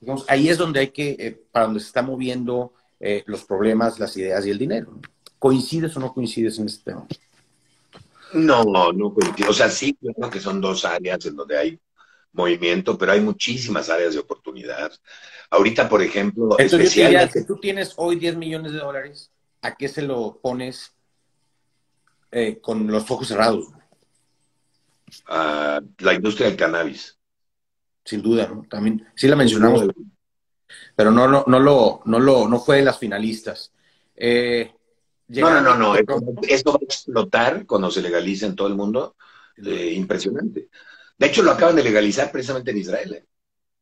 [0.00, 4.00] Digamos, ahí es donde hay que, eh, para donde se están moviendo eh, los problemas,
[4.00, 4.98] las ideas y el dinero.
[5.38, 7.06] ¿Coincides o no coincides en este tema?
[8.32, 9.50] No, no coincido.
[9.50, 11.78] O sea, sí, creo que son dos áreas en donde hay
[12.32, 14.92] movimiento, pero hay muchísimas áreas de oportunidad.
[15.50, 17.44] Ahorita, por ejemplo, especialmente...
[17.44, 19.30] tú tienes hoy 10 millones de dólares,
[19.62, 20.94] ¿a qué se lo pones
[22.30, 23.68] eh, con los ojos cerrados?
[25.26, 27.18] A la industria del cannabis.
[28.04, 28.64] Sin duda, ¿no?
[28.68, 29.86] También, sí la mencionamos,
[30.94, 33.72] pero no, no, no, lo, no, lo, no fue de las finalistas.
[34.16, 34.72] Eh,
[35.28, 35.94] no, no, no, no.
[36.42, 39.16] Esto, va a explotar cuando se legalice en todo el mundo.
[39.56, 40.68] Eh, impresionante.
[41.18, 43.12] De hecho, lo acaban de legalizar precisamente en Israel.
[43.14, 43.24] ¿eh?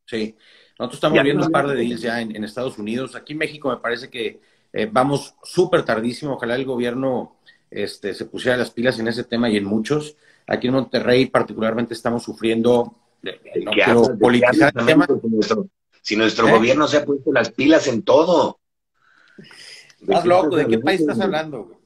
[0.06, 0.36] Sí,
[0.78, 3.14] nosotros estamos viendo un par de deals ya en, Estados Unidos.
[3.14, 4.40] Aquí en México me parece que
[4.72, 6.34] eh, vamos súper tardísimo.
[6.34, 7.36] Ojalá el gobierno
[7.70, 10.16] este, se pusiera las pilas en ese tema y en muchos.
[10.46, 15.06] Aquí en Monterrey particularmente estamos sufriendo, no quiero politizar el tema.
[16.00, 16.52] Si nuestro, ¿Eh?
[16.52, 18.60] gobierno se ha puesto las pilas en todo.
[20.00, 21.80] Estás loco, ¿de qué país estás hablando?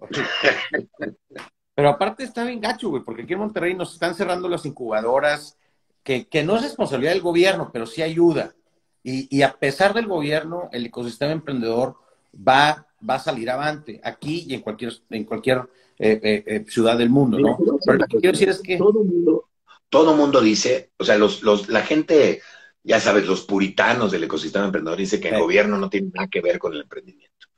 [1.74, 5.58] Pero aparte está bien gacho, güey, porque aquí en Monterrey nos están cerrando las incubadoras,
[6.02, 8.54] que, no es responsabilidad del gobierno, pero sí ayuda.
[9.02, 11.96] Y, a pesar del gobierno, el ecosistema emprendedor
[12.36, 15.58] va, va a salir avante, aquí y en cualquier, en cualquier
[15.98, 17.58] eh, eh, eh, ciudad del mundo, ¿no?
[17.84, 18.78] Pero lo que quiero decir es que...
[18.78, 19.50] Todo mundo,
[19.90, 22.40] todo mundo dice, o sea, los, los, la gente,
[22.82, 26.40] ya sabes, los puritanos del ecosistema emprendedor dice que el gobierno no tiene nada que
[26.40, 27.48] ver con el emprendimiento.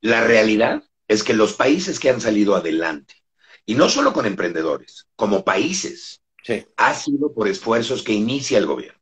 [0.00, 3.21] La realidad es que los países que han salido adelante,
[3.64, 6.22] y no solo con emprendedores, como países,
[6.76, 9.00] ha sido por esfuerzos que inicia el gobierno.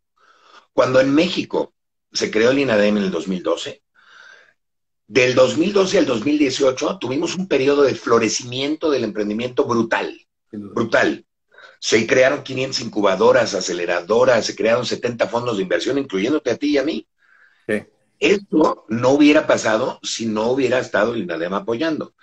[0.73, 1.75] Cuando en México
[2.13, 3.83] se creó el INADEM en el 2012,
[5.07, 10.17] del 2012 al 2018 tuvimos un periodo de florecimiento del emprendimiento brutal,
[10.53, 11.27] brutal.
[11.81, 16.79] Se crearon 500 incubadoras, aceleradoras, se crearon 70 fondos de inversión, incluyéndote a ti y
[16.79, 17.09] a mí.
[18.21, 22.15] Esto no hubiera pasado si no hubiera estado el INADEM apoyando.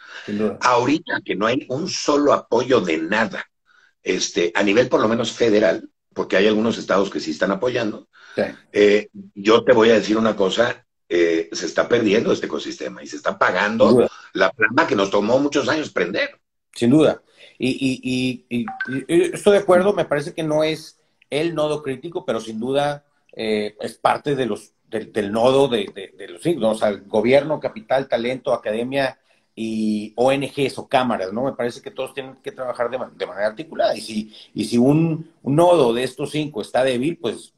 [0.61, 3.49] Ahorita que no hay un solo apoyo de nada,
[4.03, 8.07] este, a nivel por lo menos federal, porque hay algunos estados que sí están apoyando,
[8.71, 13.07] eh, yo te voy a decir una cosa, eh, se está perdiendo este ecosistema y
[13.07, 16.39] se está pagando la plama que nos tomó muchos años prender.
[16.73, 17.23] Sin duda.
[17.57, 18.45] Y,
[19.07, 23.05] estoy de acuerdo, me parece que no es el nodo crítico, pero sin duda
[23.35, 28.53] eh, es parte de los, del, nodo de, los signos, o sea, gobierno, capital, talento,
[28.53, 29.19] academia
[29.55, 31.45] y ONGs o cámaras, ¿no?
[31.45, 33.95] Me parece que todos tienen que trabajar de, manera articulada.
[33.97, 37.53] Y si, y si un, nodo de estos cinco está débil, pues,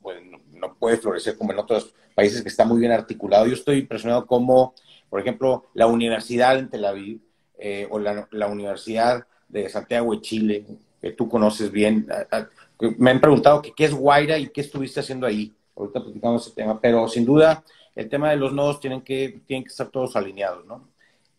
[0.54, 3.46] no, puede florecer como en otros países que está muy bien articulado.
[3.46, 4.74] Yo estoy impresionado como,
[5.10, 7.20] por ejemplo, la universidad en Tel Aviv
[7.58, 10.66] eh, o la, Universidad de Santiago de Chile,
[11.02, 12.08] que tú conoces bien,
[12.98, 15.54] me han preguntado que qué es Guaira y qué estuviste haciendo ahí.
[15.80, 17.64] Ahorita platicamos ese tema, pero sin duda
[17.96, 20.90] el tema de los nodos tienen que, tienen que estar todos alineados, ¿no?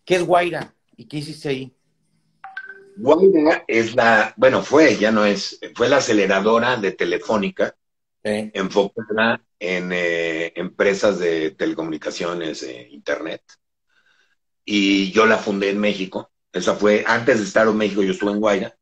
[0.03, 0.73] ¿Qué es Guaira?
[0.97, 1.73] ¿Y qué hiciste ahí?
[2.97, 7.75] Guaira es la, bueno, fue, ya no es, fue la aceleradora de Telefónica
[8.23, 13.41] enfocada en eh, empresas de telecomunicaciones, e Internet.
[14.65, 16.31] Y yo la fundé en México.
[16.51, 18.75] Esa fue, antes de estar en México, yo estuve en Guaira.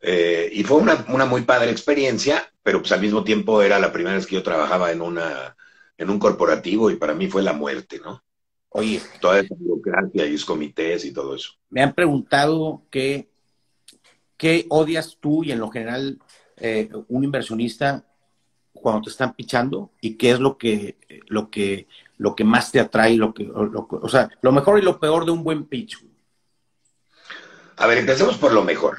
[0.00, 3.92] Eh, y fue una, una, muy padre experiencia, pero pues al mismo tiempo era la
[3.92, 5.56] primera vez que yo trabajaba en, una,
[5.96, 8.22] en un corporativo y para mí fue la muerte, ¿no?
[8.70, 9.00] Oye.
[9.20, 11.52] Toda esa burocracia y los comités y todo eso.
[11.70, 13.30] Me han preguntado qué,
[14.36, 16.18] qué odias tú y en lo general
[16.56, 18.04] eh, un inversionista
[18.72, 22.80] cuando te están pichando y qué es lo que, lo que, lo que más te
[22.80, 25.98] atrae, lo que, o sea, lo mejor y lo peor de un buen pitch.
[27.76, 28.98] A ver, empecemos por lo mejor.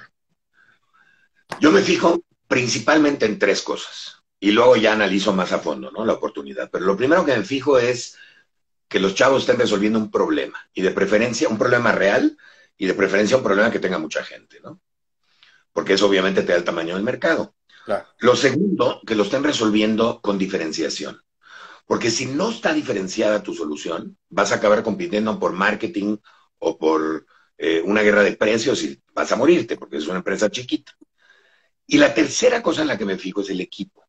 [1.60, 2.22] Yo me fijo
[2.52, 6.04] principalmente en tres cosas y luego ya analizo más a fondo, ¿no?
[6.04, 6.70] La oportunidad.
[6.70, 8.18] Pero lo primero que me fijo es
[8.90, 12.38] que los chavos estén resolviendo un problema, y de preferencia un problema real,
[12.78, 14.82] y de preferencia un problema que tenga mucha gente, ¿no?
[15.72, 17.56] Porque eso obviamente te da el tamaño del mercado.
[18.20, 21.22] Lo segundo, que lo estén resolviendo con diferenciación.
[21.86, 26.18] Porque si no está diferenciada tu solución, vas a acabar compitiendo por marketing
[26.60, 27.26] o por
[27.58, 30.92] eh, una guerra de precios y vas a morirte porque es una empresa chiquita.
[31.92, 34.08] Y la tercera cosa en la que me fijo es el equipo.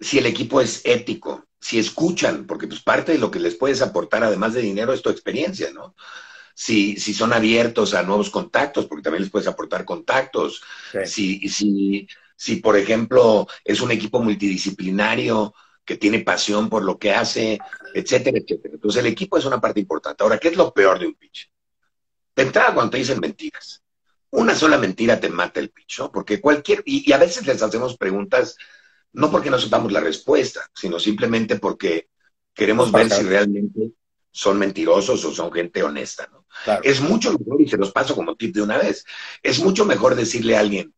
[0.00, 3.80] Si el equipo es ético, si escuchan, porque pues parte de lo que les puedes
[3.80, 5.94] aportar, además de dinero, es tu experiencia, ¿no?
[6.52, 10.62] Si, si son abiertos a nuevos contactos, porque también les puedes aportar contactos.
[11.04, 17.12] Si, si, si, por ejemplo, es un equipo multidisciplinario que tiene pasión por lo que
[17.12, 17.60] hace,
[17.94, 18.74] etcétera, etcétera.
[18.74, 20.24] Entonces, el equipo es una parte importante.
[20.24, 21.48] Ahora, ¿qué es lo peor de un pitch?
[22.34, 23.83] De entrada, cuando te dicen mentiras.
[24.36, 26.10] Una sola mentira te mata el pitch, ¿no?
[26.10, 28.56] Porque cualquier, y a veces les hacemos preguntas
[29.12, 32.08] no porque no sepamos la respuesta, sino simplemente porque
[32.52, 33.92] queremos ver si realmente
[34.30, 36.46] son mentirosos o son gente honesta, ¿no?
[36.82, 39.04] Es mucho mejor, y se los paso como tip de una vez,
[39.40, 40.92] es mucho mejor decirle a alguien,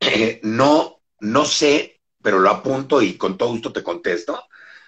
[0.00, 4.42] eh, no, no sé, pero lo apunto y con todo gusto te contesto,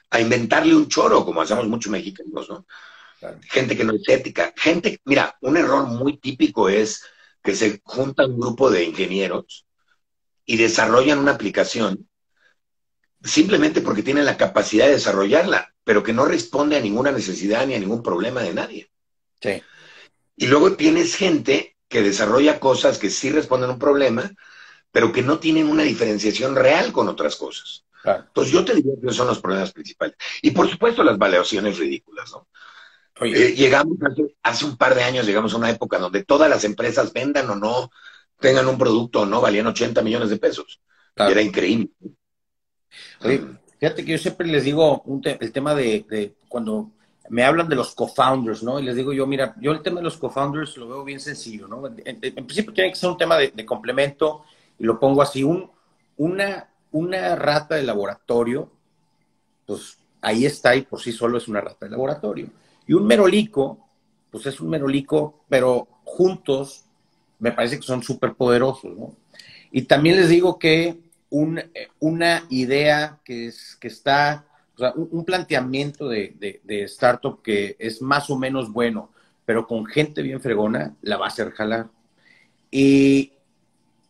[0.08, 2.66] a inventarle un choro, como hacemos muchos mexicanos, ¿no?
[3.42, 4.52] Gente que no es ética.
[4.56, 7.04] Gente, mira, un error muy típico es
[7.42, 9.66] que se junta un grupo de ingenieros
[10.44, 12.08] y desarrollan una aplicación
[13.22, 17.74] simplemente porque tiene la capacidad de desarrollarla, pero que no responde a ninguna necesidad ni
[17.74, 18.90] a ningún problema de nadie.
[19.40, 19.62] Sí.
[20.36, 24.30] Y luego tienes gente que desarrolla cosas que sí responden a un problema,
[24.90, 27.84] pero que no tienen una diferenciación real con otras cosas.
[28.04, 30.16] Entonces yo te diría que esos son los problemas principales.
[30.40, 32.48] Y por supuesto las valuaciones ridículas, ¿no?
[33.24, 33.98] Eh, llegamos
[34.42, 37.56] hace, un par de años, llegamos a una época donde todas las empresas vendan o
[37.56, 37.90] no,
[38.40, 40.80] tengan un producto o no, valían 80 millones de pesos.
[41.16, 41.90] era increíble.
[43.20, 46.90] fíjate que yo siempre les digo el tema de, cuando
[47.28, 48.80] me hablan de los co-founders, ¿no?
[48.80, 51.68] Y les digo yo, mira, yo el tema de los co-founders lo veo bien sencillo,
[51.68, 51.86] ¿no?
[51.86, 54.44] En, principio tiene que ser un tema de, complemento
[54.78, 55.70] y lo pongo así, un,
[56.16, 58.70] una, una rata de laboratorio,
[59.64, 62.48] pues ahí está y por sí solo es una rata de laboratorio.
[62.86, 63.86] Y un merolico,
[64.30, 66.84] pues es un merolico, pero juntos
[67.38, 69.14] me parece que son súper poderosos, ¿no?
[69.70, 70.98] Y también les digo que
[71.30, 74.44] una idea que, es, que está,
[74.94, 79.10] un, planteamiento de, de, startup que es más o menos bueno,
[79.46, 81.88] pero con gente bien fregona, la va a hacer jalar.
[82.70, 83.32] Y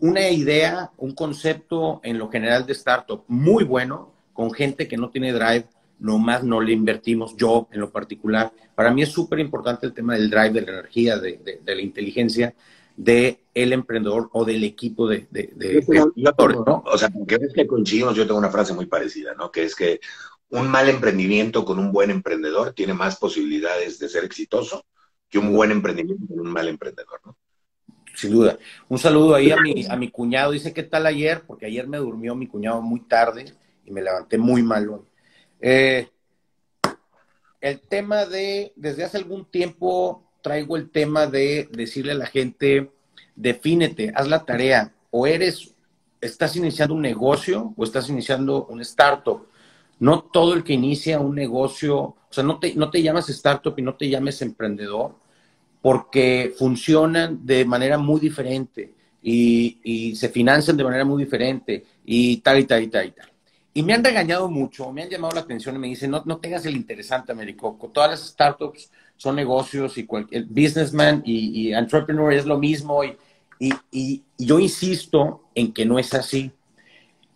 [0.01, 5.11] una idea, un concepto en lo general de startup muy bueno, con gente que no
[5.11, 5.67] tiene drive,
[5.99, 8.53] nomás no le invertimos, yo en lo particular.
[8.75, 12.55] Para mí es súper importante el tema del drive, de la energía, de, la inteligencia
[12.97, 15.27] del el emprendedor o del equipo de...
[15.31, 15.85] de,
[16.85, 19.51] O sea, que ves que coincidimos, yo tengo una frase muy parecida, ¿no?
[19.51, 20.01] Que es que
[20.51, 24.85] un mal emprendimiento con un buen emprendedor tiene más posibilidades de ser exitoso
[25.29, 27.37] que un buen emprendimiento con un mal emprendedor, ¿no?
[28.15, 28.59] Sin duda.
[28.89, 30.53] Un saludo ahí a mi, a mi cuñado.
[30.53, 31.43] Dice, ¿qué tal ayer?
[31.47, 35.01] Porque ayer me durmió mi cuñado muy tarde y me levanté muy mal.
[35.63, 36.09] Eh,
[37.61, 42.91] el tema de, desde hace algún tiempo traigo el tema de decirle a la gente,
[43.37, 45.73] defínete, haz la tarea, o eres,
[46.21, 49.47] estás iniciando un negocio o estás iniciando un startup.
[50.01, 53.75] No todo el que inicia un negocio, o sea, no te, no te llamas startup
[53.79, 55.15] y no te llames emprendedor,
[55.81, 62.39] porque funcionan de manera muy diferente y, y se financian de manera muy diferente y
[62.39, 63.32] tal y tal y tal y tal.
[63.75, 66.39] Y me han regañado mucho, me han llamado la atención y me dicen, no, no
[66.39, 67.89] tengas el interesante, Americoco.
[67.89, 73.03] Todas las startups son negocios y el businessman y, entrepreneur es lo mismo.
[73.03, 73.17] Y,
[73.91, 76.53] y, yo insisto en que no es así.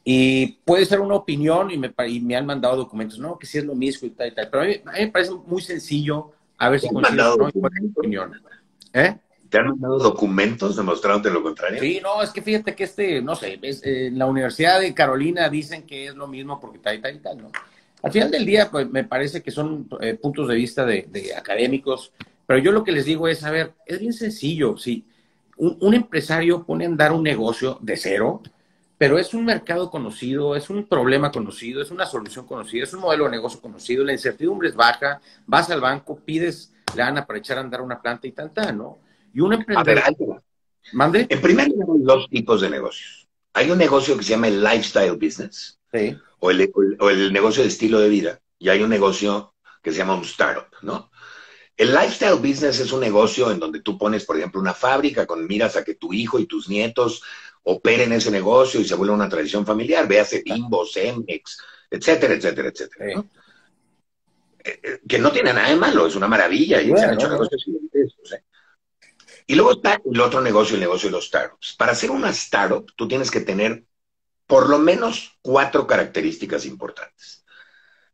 [0.05, 3.59] Y puede ser una opinión y me, y me han mandado documentos, no, que sí
[3.59, 4.51] es lo mismo y tal y tal.
[4.51, 7.49] Pero a mí, me parece muy sencillo a ver si coincido ¿no?
[7.97, 8.33] opinión.
[8.93, 9.17] ¿Eh?
[9.49, 11.81] ¿Te han mandado documentos demostrándote lo contrario?
[11.81, 15.49] Sí, no, es que fíjate que este, no sé, eh, en la Universidad de Carolina
[15.49, 17.53] dicen que es lo mismo porque tal y tal y tal, ¿no?
[18.03, 22.13] Al final del día, pues me parece que son eh, puntos de vista de, académicos,
[22.47, 25.05] pero yo lo que les digo es, a ver, es bien sencillo, si
[25.57, 28.43] un, empresario pone a andar un negocio de cero,
[28.99, 33.01] pero es un mercado conocido, es un problema conocido, es una solución conocida, es un
[33.01, 37.59] modelo de negocio conocido, la incertidumbre es baja, vas al banco, pides lana para echar
[37.59, 38.99] a andar una planta y tanta, ¿no?
[39.37, 40.43] Y un emprendedor.
[40.95, 41.27] ¿Mande?
[41.29, 43.29] En primer lugar, hay dos tipos de negocios.
[43.53, 45.79] Hay un negocio que se llama el lifestyle business.
[46.39, 48.41] O el, negocio de estilo de vida.
[48.59, 51.11] Y hay un negocio que se llama un startup, ¿no?
[51.77, 55.47] El lifestyle business es un negocio en donde tú pones, por ejemplo, una fábrica con
[55.47, 57.23] miras a que tu hijo y tus nietos
[57.65, 60.09] operen ese negocio y se vuelva una tradición familiar.
[60.09, 61.59] Véase Bimbo, Cemex,
[61.91, 63.21] etcétera, etcétera, etcétera.
[64.65, 67.29] Eh, eh, que no tiene nada de malo, es una maravilla y se han hecho
[67.29, 68.33] negocios gigantescos.
[68.33, 68.43] ¿eh?
[69.47, 71.77] Y luego está el otro negocio, el negocio de los startups.
[71.77, 73.85] Para hacer una startup, tú tienes que tener
[74.47, 77.45] por lo menos cuatro características importantes.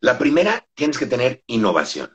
[0.01, 2.11] La primera, tienes que tener innovación.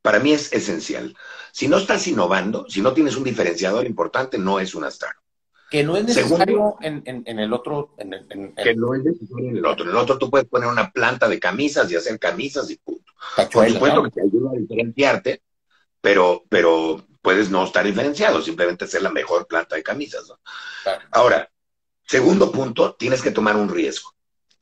[0.00, 1.14] Para mí es esencial.
[1.52, 5.22] Si no estás innovando, si no tienes un diferenciador importante, no es una startup.
[5.68, 7.96] Que no es necesario en, el otro.
[7.98, 9.84] En Que no es necesario en el otro.
[9.84, 13.12] En el otro tú puedes poner una planta de camisas y hacer camisas y punto.
[13.52, 15.42] Por supuesto que te ayuda a diferenciarte,
[16.00, 20.32] pero, pero puedes no estar diferenciado, simplemente ser la mejor planta de camisas.
[21.10, 21.50] Ahora,
[22.06, 24.14] segundo punto, tienes que tomar un riesgo.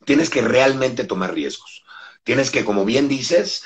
[0.07, 1.85] Tienes que realmente tomar riesgos.
[2.23, 3.65] Tienes que, como bien dices,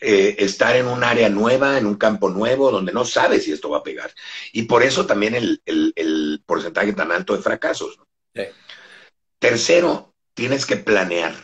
[0.00, 3.68] eh, estar en un área nueva, en un campo nuevo, donde no sabes si esto
[3.68, 4.14] va a pegar.
[4.54, 7.98] Y por eso también el, porcentaje tan alto de fracasos.
[9.38, 11.34] Tercero, tienes que planear.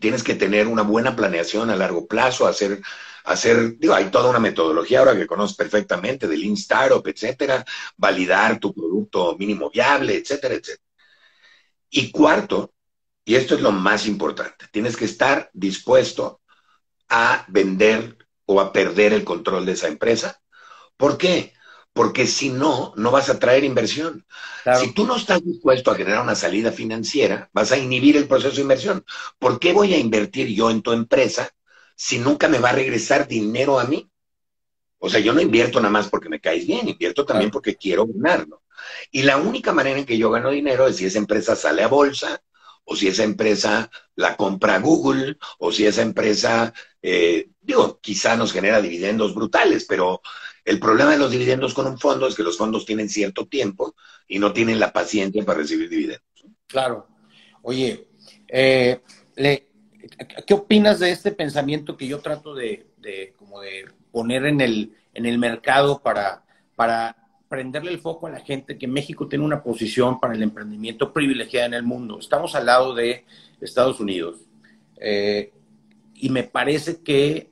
[0.00, 2.82] Tienes que tener una buena planeación a largo plazo, hacer
[3.24, 7.64] hacer, digo, hay toda una metodología ahora que conoces perfectamente del Lean Startup, etcétera,
[7.96, 10.84] validar tu producto mínimo viable, etcétera, etcétera.
[11.90, 12.74] Y cuarto,
[13.24, 16.42] y esto es lo más importante, tienes que estar dispuesto
[17.08, 20.40] a vender o a perder el control de esa empresa.
[20.96, 21.54] ¿Por qué?
[21.94, 24.26] Porque si no, no vas a traer inversión.
[24.80, 28.56] Si tú no estás dispuesto a generar una salida financiera, vas a inhibir el proceso
[28.56, 29.04] de inversión.
[29.38, 31.50] ¿Por qué voy a invertir yo en tu empresa
[31.94, 34.10] si nunca me va a regresar dinero a mí?
[34.98, 38.06] O sea, yo no invierto nada más porque me caes bien, invierto también porque quiero
[38.06, 38.62] ganarlo.
[39.10, 41.88] Y la única manera en que yo gano dinero es si esa empresa sale a
[41.88, 42.40] bolsa
[42.84, 46.72] o si esa empresa la compra Google, o si esa empresa,
[47.02, 50.20] eh, digo, quizá nos genera dividendos brutales, pero
[50.64, 53.94] el problema de los dividendos con un fondo es que los fondos tienen cierto tiempo
[54.28, 56.44] y no tienen la paciencia para recibir dividendos.
[56.66, 57.08] Claro.
[57.62, 58.08] Oye,
[58.48, 59.00] eh,
[60.46, 62.86] ¿qué opinas de este pensamiento que yo trato de,
[63.38, 66.44] como de poner en el, en el mercado para,
[66.76, 67.16] para
[67.48, 71.66] prenderle el foco a la gente que México tiene una posición para el emprendimiento privilegiada
[71.66, 72.18] en el mundo?
[72.18, 73.24] Estamos al lado de
[73.60, 74.40] Estados Unidos.
[74.96, 75.52] Eh,
[76.14, 77.50] y me parece que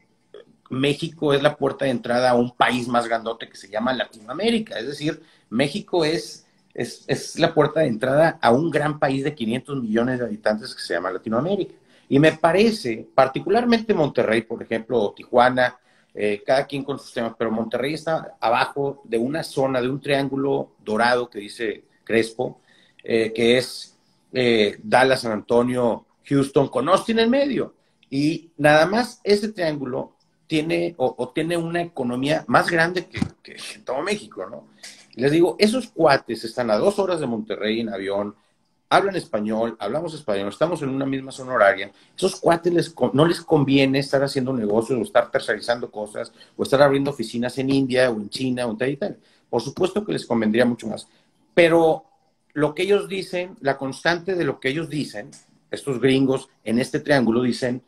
[0.70, 4.78] México es la puerta de entrada a un país más grandote que se llama Latinoamérica.
[4.78, 9.82] Es decir, México es, es, la puerta de entrada a un gran país de 500
[9.82, 11.74] millones de habitantes que se llama Latinoamérica.
[12.12, 15.78] Y me parece, particularmente Monterrey, por ejemplo, o Tijuana,
[16.12, 19.98] eh, cada quien con sus temas, pero Monterrey está abajo de una zona, de un
[19.98, 22.60] triángulo dorado que dice Crespo,
[23.02, 23.98] eh, que es
[24.30, 27.76] eh, Dallas, San Antonio, Houston, con Austin en medio.
[28.10, 30.12] Y nada más ese triángulo
[30.46, 33.56] tiene o, tiene una economía más grande que,
[33.86, 34.66] todo México, ¿no?
[35.14, 38.34] les digo, esos cuates están a dos horas de Monterrey en avión,
[38.92, 41.90] hablan español, hablamos español, estamos en una misma zona horaria.
[42.14, 46.82] Esos cuates les, no les conviene estar haciendo negocios o estar tercerizando cosas o estar
[46.82, 49.16] abriendo oficinas en India o en China o en tal y tal.
[49.48, 51.08] Por supuesto que les convendría mucho más.
[51.54, 52.04] Pero
[52.52, 55.30] lo que ellos dicen, la constante de lo que ellos dicen,
[55.70, 57.80] estos gringos en este triángulo dicen,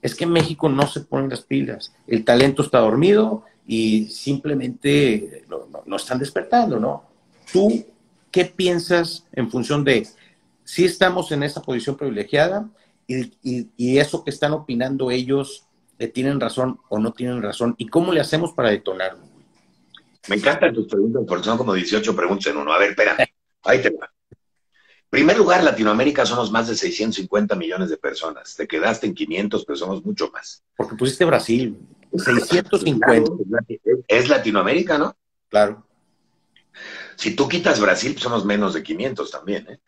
[0.00, 1.92] es que en México no se ponen las pilas.
[2.06, 7.02] El talento está dormido y simplemente no, están despertando, ¿no?
[7.52, 7.84] ¿Tú
[8.30, 10.06] qué piensas en función de
[10.66, 12.68] si estamos en esa posición privilegiada
[13.06, 15.64] y, eso que están opinando ellos,
[15.96, 17.76] ¿le tienen razón o no tienen razón?
[17.78, 19.24] ¿Y cómo le hacemos para detonarlo?
[20.28, 22.72] Me encantan tus preguntas porque son como 18 preguntas en uno.
[22.72, 23.26] A ver, espérame.
[23.62, 24.10] Ahí te va
[25.16, 28.54] primer lugar, Latinoamérica somos más de 650 millones de personas.
[28.54, 30.62] Te quedaste en 500, pero somos mucho más.
[30.76, 31.78] Porque pusiste Brasil,
[32.12, 33.06] 650.
[34.08, 35.16] es Latinoamérica, ¿no?
[35.48, 35.86] Claro.
[37.14, 39.80] Si tú quitas Brasil, pues somos menos de 500 también, ¿eh?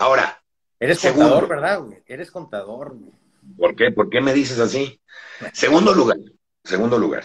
[0.00, 0.42] Ahora.
[0.78, 2.02] Eres contador, ¿verdad, güey?
[2.06, 2.96] Eres contador.
[3.58, 3.90] ¿Por qué?
[3.90, 4.98] ¿Por qué me dices así?
[5.52, 6.16] Segundo lugar,
[6.64, 7.24] segundo lugar.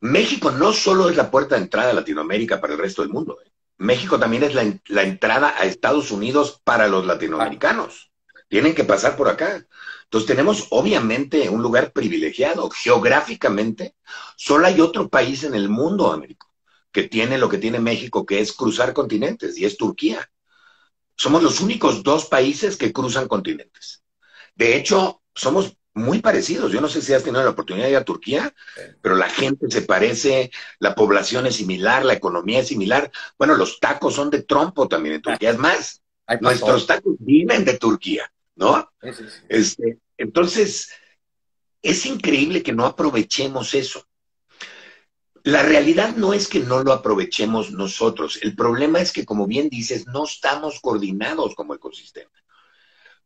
[0.00, 3.38] México no solo es la puerta de entrada a Latinoamérica para el resto del mundo.
[3.44, 3.50] ¿eh?
[3.76, 8.10] México también es la, entrada a Estados Unidos para los latinoamericanos.
[8.48, 9.66] Tienen que pasar por acá.
[10.04, 12.70] Entonces tenemos obviamente un lugar privilegiado.
[12.70, 13.94] Geográficamente,
[14.36, 16.50] solo hay otro país en el mundo, Américo,
[16.92, 20.30] que tiene lo que tiene México, que es cruzar continentes, y es Turquía.
[21.16, 24.02] Somos los únicos dos países que cruzan continentes.
[24.54, 26.70] De hecho, somos muy parecidos.
[26.70, 28.54] Yo no sé si has tenido la oportunidad de ir a Turquía,
[29.00, 33.10] pero la gente se parece, la población es similar, la economía es similar.
[33.38, 35.50] Bueno, los tacos son de trompo también en Turquía.
[35.50, 36.02] Es más,
[36.40, 38.92] nuestros tacos vienen de Turquía, ¿no?
[39.48, 40.90] Este, entonces,
[41.80, 44.05] es increíble que no aprovechemos eso.
[45.46, 48.38] La realidad no es que no lo aprovechemos nosotros.
[48.42, 52.30] El problema es que, como bien dices, no estamos coordinados como ecosistema.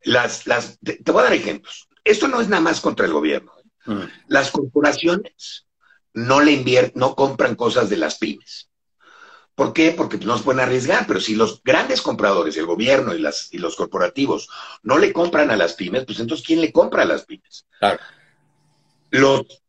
[0.02, 3.52] Las, las, te voy a dar ejemplos esto no es nada más contra el gobierno.
[3.58, 3.90] ¿eh?
[3.90, 4.02] Mm.
[4.28, 5.66] Las corporaciones
[6.12, 8.68] no le invierten, no compran cosas de las pymes.
[9.54, 9.92] ¿Por qué?
[9.92, 13.58] Porque no se pueden arriesgar, pero si los grandes compradores, el gobierno y, las, y
[13.58, 14.48] los corporativos,
[14.82, 17.66] no le compran a las pymes, pues entonces ¿quién le compra a las pymes?
[19.10, 19.59] Los,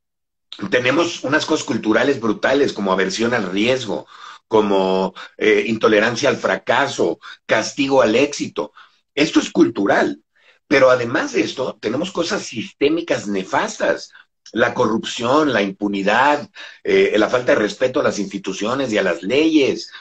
[0.69, 4.07] tenemos unas cosas culturales brutales como aversión al riesgo,
[4.47, 8.73] como eh, intolerancia al fracaso, castigo al éxito.
[9.15, 10.21] Esto es cultural.
[10.67, 14.11] Pero además de esto, tenemos cosas sistémicas nefastas.
[14.53, 16.49] La corrupción, la impunidad,
[16.83, 19.91] eh, la falta de respeto a las instituciones y a las leyes,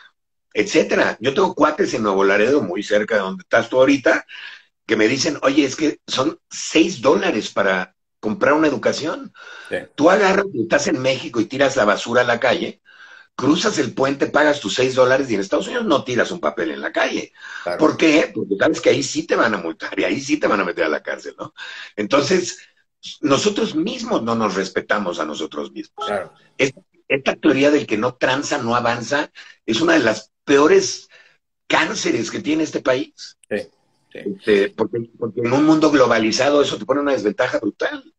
[0.53, 1.17] etcétera.
[1.21, 4.27] Yo tengo cuates en Nuevo Laredo, muy cerca de donde estás tú ahorita,
[4.87, 9.33] que me dicen, oye, es que son seis dólares para comprar una educación.
[9.95, 12.81] Tú agarras, estás en México y tiras la basura a la calle,
[13.35, 16.71] cruzas el puente, pagas tus seis dólares y en Estados Unidos no tiras un papel
[16.71, 17.33] en la calle.
[17.79, 18.31] ¿Por qué?
[18.33, 20.65] Porque sabes que ahí sí te van a multar y ahí sí te van a
[20.65, 21.55] meter a la cárcel, ¿no?
[21.97, 22.59] Entonces,
[23.23, 26.07] nosotros mismos no nos respetamos a nosotros mismos.
[27.09, 29.33] Esta, teoría del que no tranza, no avanza,
[29.67, 31.09] es una de las peores
[31.67, 33.39] cánceres que tiene este país.
[33.49, 33.69] Sí,
[34.13, 38.13] este, porque, porque en un mundo globalizado eso te pone una desventaja brutal.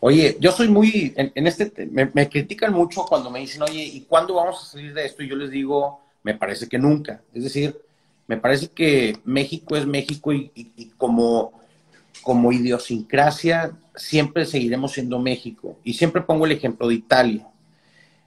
[0.00, 4.34] Oye, yo soy muy, en, este, me, critican mucho cuando me dicen, oye, ¿y cuándo
[4.34, 5.22] vamos a salir de esto?
[5.22, 7.22] Y yo les digo, me parece que nunca.
[7.34, 7.78] Es decir,
[8.26, 11.52] me parece que México es México y, como,
[12.22, 15.78] como idiosincrasia siempre seguiremos siendo México.
[15.84, 17.46] Y siempre pongo el ejemplo de Italia.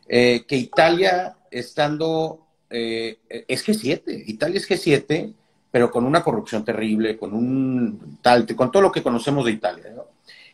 [0.08, 3.18] Eh, que Italia estando, eh,
[3.48, 5.34] es G7, Italia es G7
[5.74, 9.86] pero con una corrupción terrible, con un tal, con todo lo que conocemos de Italia,
[9.96, 10.06] ¿no?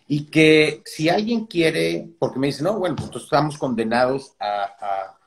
[0.07, 5.17] Y que si alguien quiere, porque me dicen, no, bueno, pues estamos condenados a,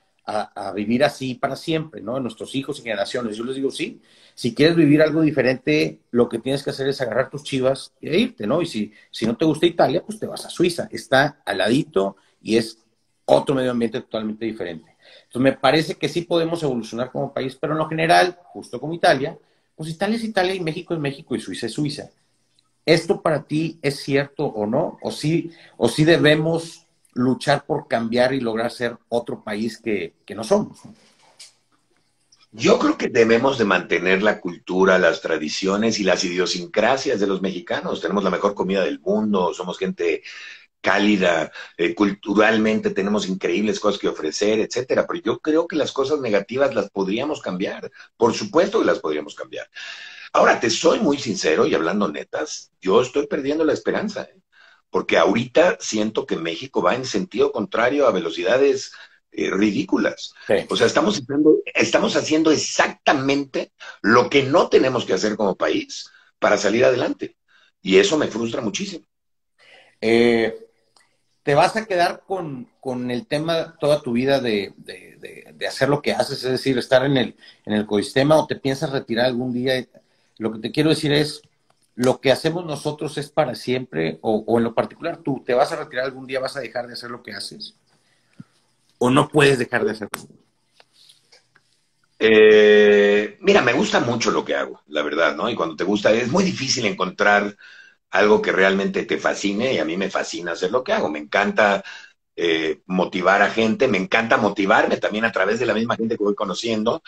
[0.75, 2.19] vivir así para siempre, ¿no?
[2.21, 3.37] Nuestros hijos y generaciones.
[3.37, 4.01] Yo les digo, sí,
[4.35, 8.19] si quieres vivir algo diferente, lo que tienes que hacer es agarrar tus chivas e
[8.19, 8.63] irte, ¿no?
[8.63, 10.89] Y si, si no te gusta Italia, pues te vas a Suiza.
[10.91, 12.79] Está al ladito y es
[13.27, 14.97] otro medio ambiente totalmente diferente.
[15.25, 18.95] Entonces, me parece que sí podemos evolucionar como país, pero en lo general, justo como
[18.95, 19.37] Italia,
[19.75, 22.11] pues Italia es Italia y México es México y Suiza es Suiza.
[22.85, 24.99] ¿Esto para ti es cierto o no?
[25.03, 30.43] ¿O sí, o sí debemos luchar por cambiar y lograr ser otro país que, no
[30.43, 30.81] somos?
[32.51, 37.41] Yo creo que debemos de mantener la cultura, las tradiciones y las idiosincrasias de los
[37.41, 38.01] mexicanos.
[38.01, 40.23] Tenemos la mejor comida del mundo, somos gente
[40.83, 45.07] cálida, eh, culturalmente tenemos increíbles cosas que ofrecer, etcétera.
[45.07, 47.91] Pero yo creo que las cosas negativas las podríamos cambiar.
[48.17, 49.71] Por supuesto que las podríamos cambiar.
[50.35, 54.41] Ahora, te soy muy sincero y hablando netas, yo estoy perdiendo la esperanza, ¿eh?
[54.91, 58.93] porque ahorita siento que México va en sentido contrario a velocidades
[59.31, 60.35] eh, ridículas.
[60.69, 63.73] O sea, estamos haciendo, estamos haciendo exactamente
[64.03, 67.37] lo que no tenemos que hacer como país para salir adelante.
[67.81, 69.07] Y eso me frustra muchísimo.
[70.01, 70.72] Eh,
[71.43, 72.69] ¿Te vas a quedar con,
[73.11, 74.75] el tema toda tu vida de,
[75.67, 78.91] hacer lo que haces, es decir, estar en el, en el ecosistema o te piensas
[78.91, 79.85] retirar algún día?
[80.39, 81.43] Lo que te quiero decir es,
[81.95, 85.77] lo que hacemos nosotros es para siempre, o, en lo particular, tú te vas a
[85.77, 87.75] retirar algún día, vas a dejar de hacer lo que haces,
[88.99, 90.21] o no puedes dejar de hacerlo.
[92.19, 95.51] Eh, mira, me gusta mucho lo que hago, la verdad, ¿no?
[95.51, 97.57] Y cuando te gusta, es muy difícil encontrar
[98.13, 101.09] algo que realmente te fascine y a mí me fascina hacer lo que hago.
[101.11, 101.83] Me encanta
[102.37, 106.25] eh, motivar a gente, me encanta motivarme también a través de la misma gente que
[106.25, 107.03] voy conociendo,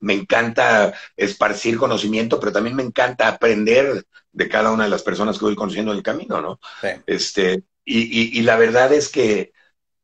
[0.00, 5.38] me encanta esparcir conocimiento, pero también me encanta aprender de cada una de las personas
[5.38, 6.58] que voy conociendo en el camino, ¿no?
[7.06, 9.52] Este, y, y, la verdad es que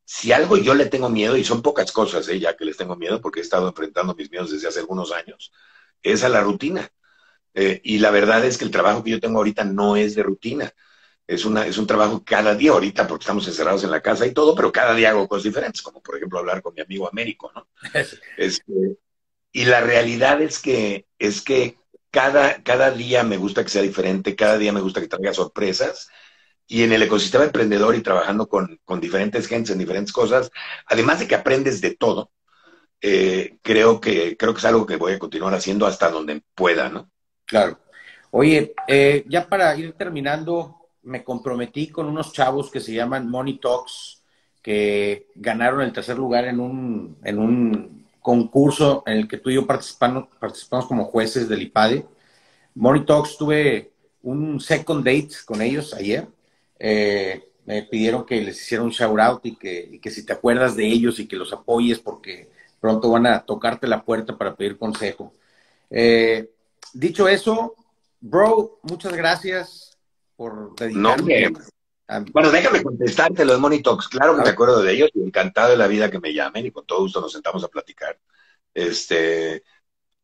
[0.05, 2.39] si algo yo le tengo miedo, y son pocas cosas ¿eh?
[2.39, 5.51] ya que les tengo miedo, porque he estado enfrentando mis miedos desde hace algunos años,
[6.01, 6.89] es a la rutina.
[7.53, 10.23] Eh, y la verdad es que el trabajo que yo tengo ahorita no es de
[10.23, 10.73] rutina
[11.27, 14.33] es, una, es un trabajo cada día, ahorita porque estamos encerrados en la casa y
[14.33, 17.51] todo, pero cada día hago cosas diferentes, como por ejemplo hablar con mi amigo Américo,
[17.55, 17.67] ¿no?
[18.37, 18.97] Este,
[19.51, 21.77] y la realidad es que, es que
[22.11, 26.09] cada, cada día me gusta que sea diferente, cada día me gusta que traiga sorpresas.
[26.65, 30.49] Y en el ecosistema emprendedor y trabajando con, con diferentes gentes en diferentes cosas,
[30.87, 32.31] además de que aprendes de todo,
[33.01, 36.89] eh, creo, que, creo que es algo que voy a continuar haciendo hasta donde pueda,
[36.89, 37.11] ¿no?
[37.45, 37.79] Claro.
[38.31, 43.59] Oye, eh, ya para ir terminando, me comprometí con unos chavos que se llaman Money
[43.59, 44.23] Talks,
[44.61, 49.55] que ganaron el tercer lugar en un, en un concurso en el que tú y
[49.55, 50.27] yo participamos,
[50.87, 52.05] como jueces del IPADE.
[52.75, 53.91] Money Talks tuve
[54.23, 56.27] un second date con ellos ayer.
[56.79, 60.75] Eh, me pidieron que les hiciera un shout out y que, que si te acuerdas
[60.75, 64.77] de ellos y que los apoyes porque pronto van a tocarte la puerta para pedir
[64.77, 65.33] consejo.
[65.89, 66.49] Eh,
[66.93, 67.75] dicho eso,
[68.19, 69.97] bro, muchas gracias
[70.35, 71.53] por dedicarme.
[72.31, 74.07] Bueno, déjame contestarte lo de Monitox.
[74.07, 76.71] Claro que me acuerdo de ellos y encantado de la vida que me llamen y
[76.71, 78.19] con todo gusto nos sentamos a platicar.
[78.73, 79.63] Este,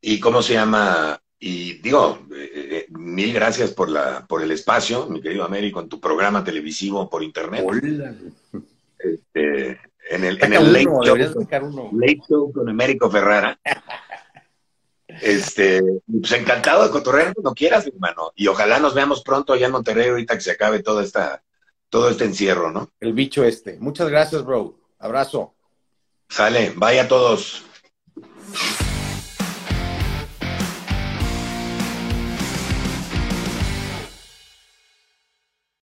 [0.02, 5.08] y cómo se llama, y digo, eh, eh, mil gracias por la, por el espacio,
[5.08, 7.66] mi querido Américo, en tu programa televisivo por internet.
[9.00, 10.86] Este, en el, en el late,
[12.28, 13.58] show, con Américo Ferrara.
[15.22, 18.32] Este, pues encantado de cotorrear cuando quieras, hermano.
[18.36, 21.44] Y ojalá nos veamos pronto allá en Monterrey ahorita que se acabe todo esta,
[21.90, 22.92] todo este encierro, ¿no?
[23.00, 23.78] El bicho este.
[23.80, 24.80] Muchas gracias, bro.
[25.00, 25.54] Abrazo.
[26.30, 27.64] Sale, vaya a todos.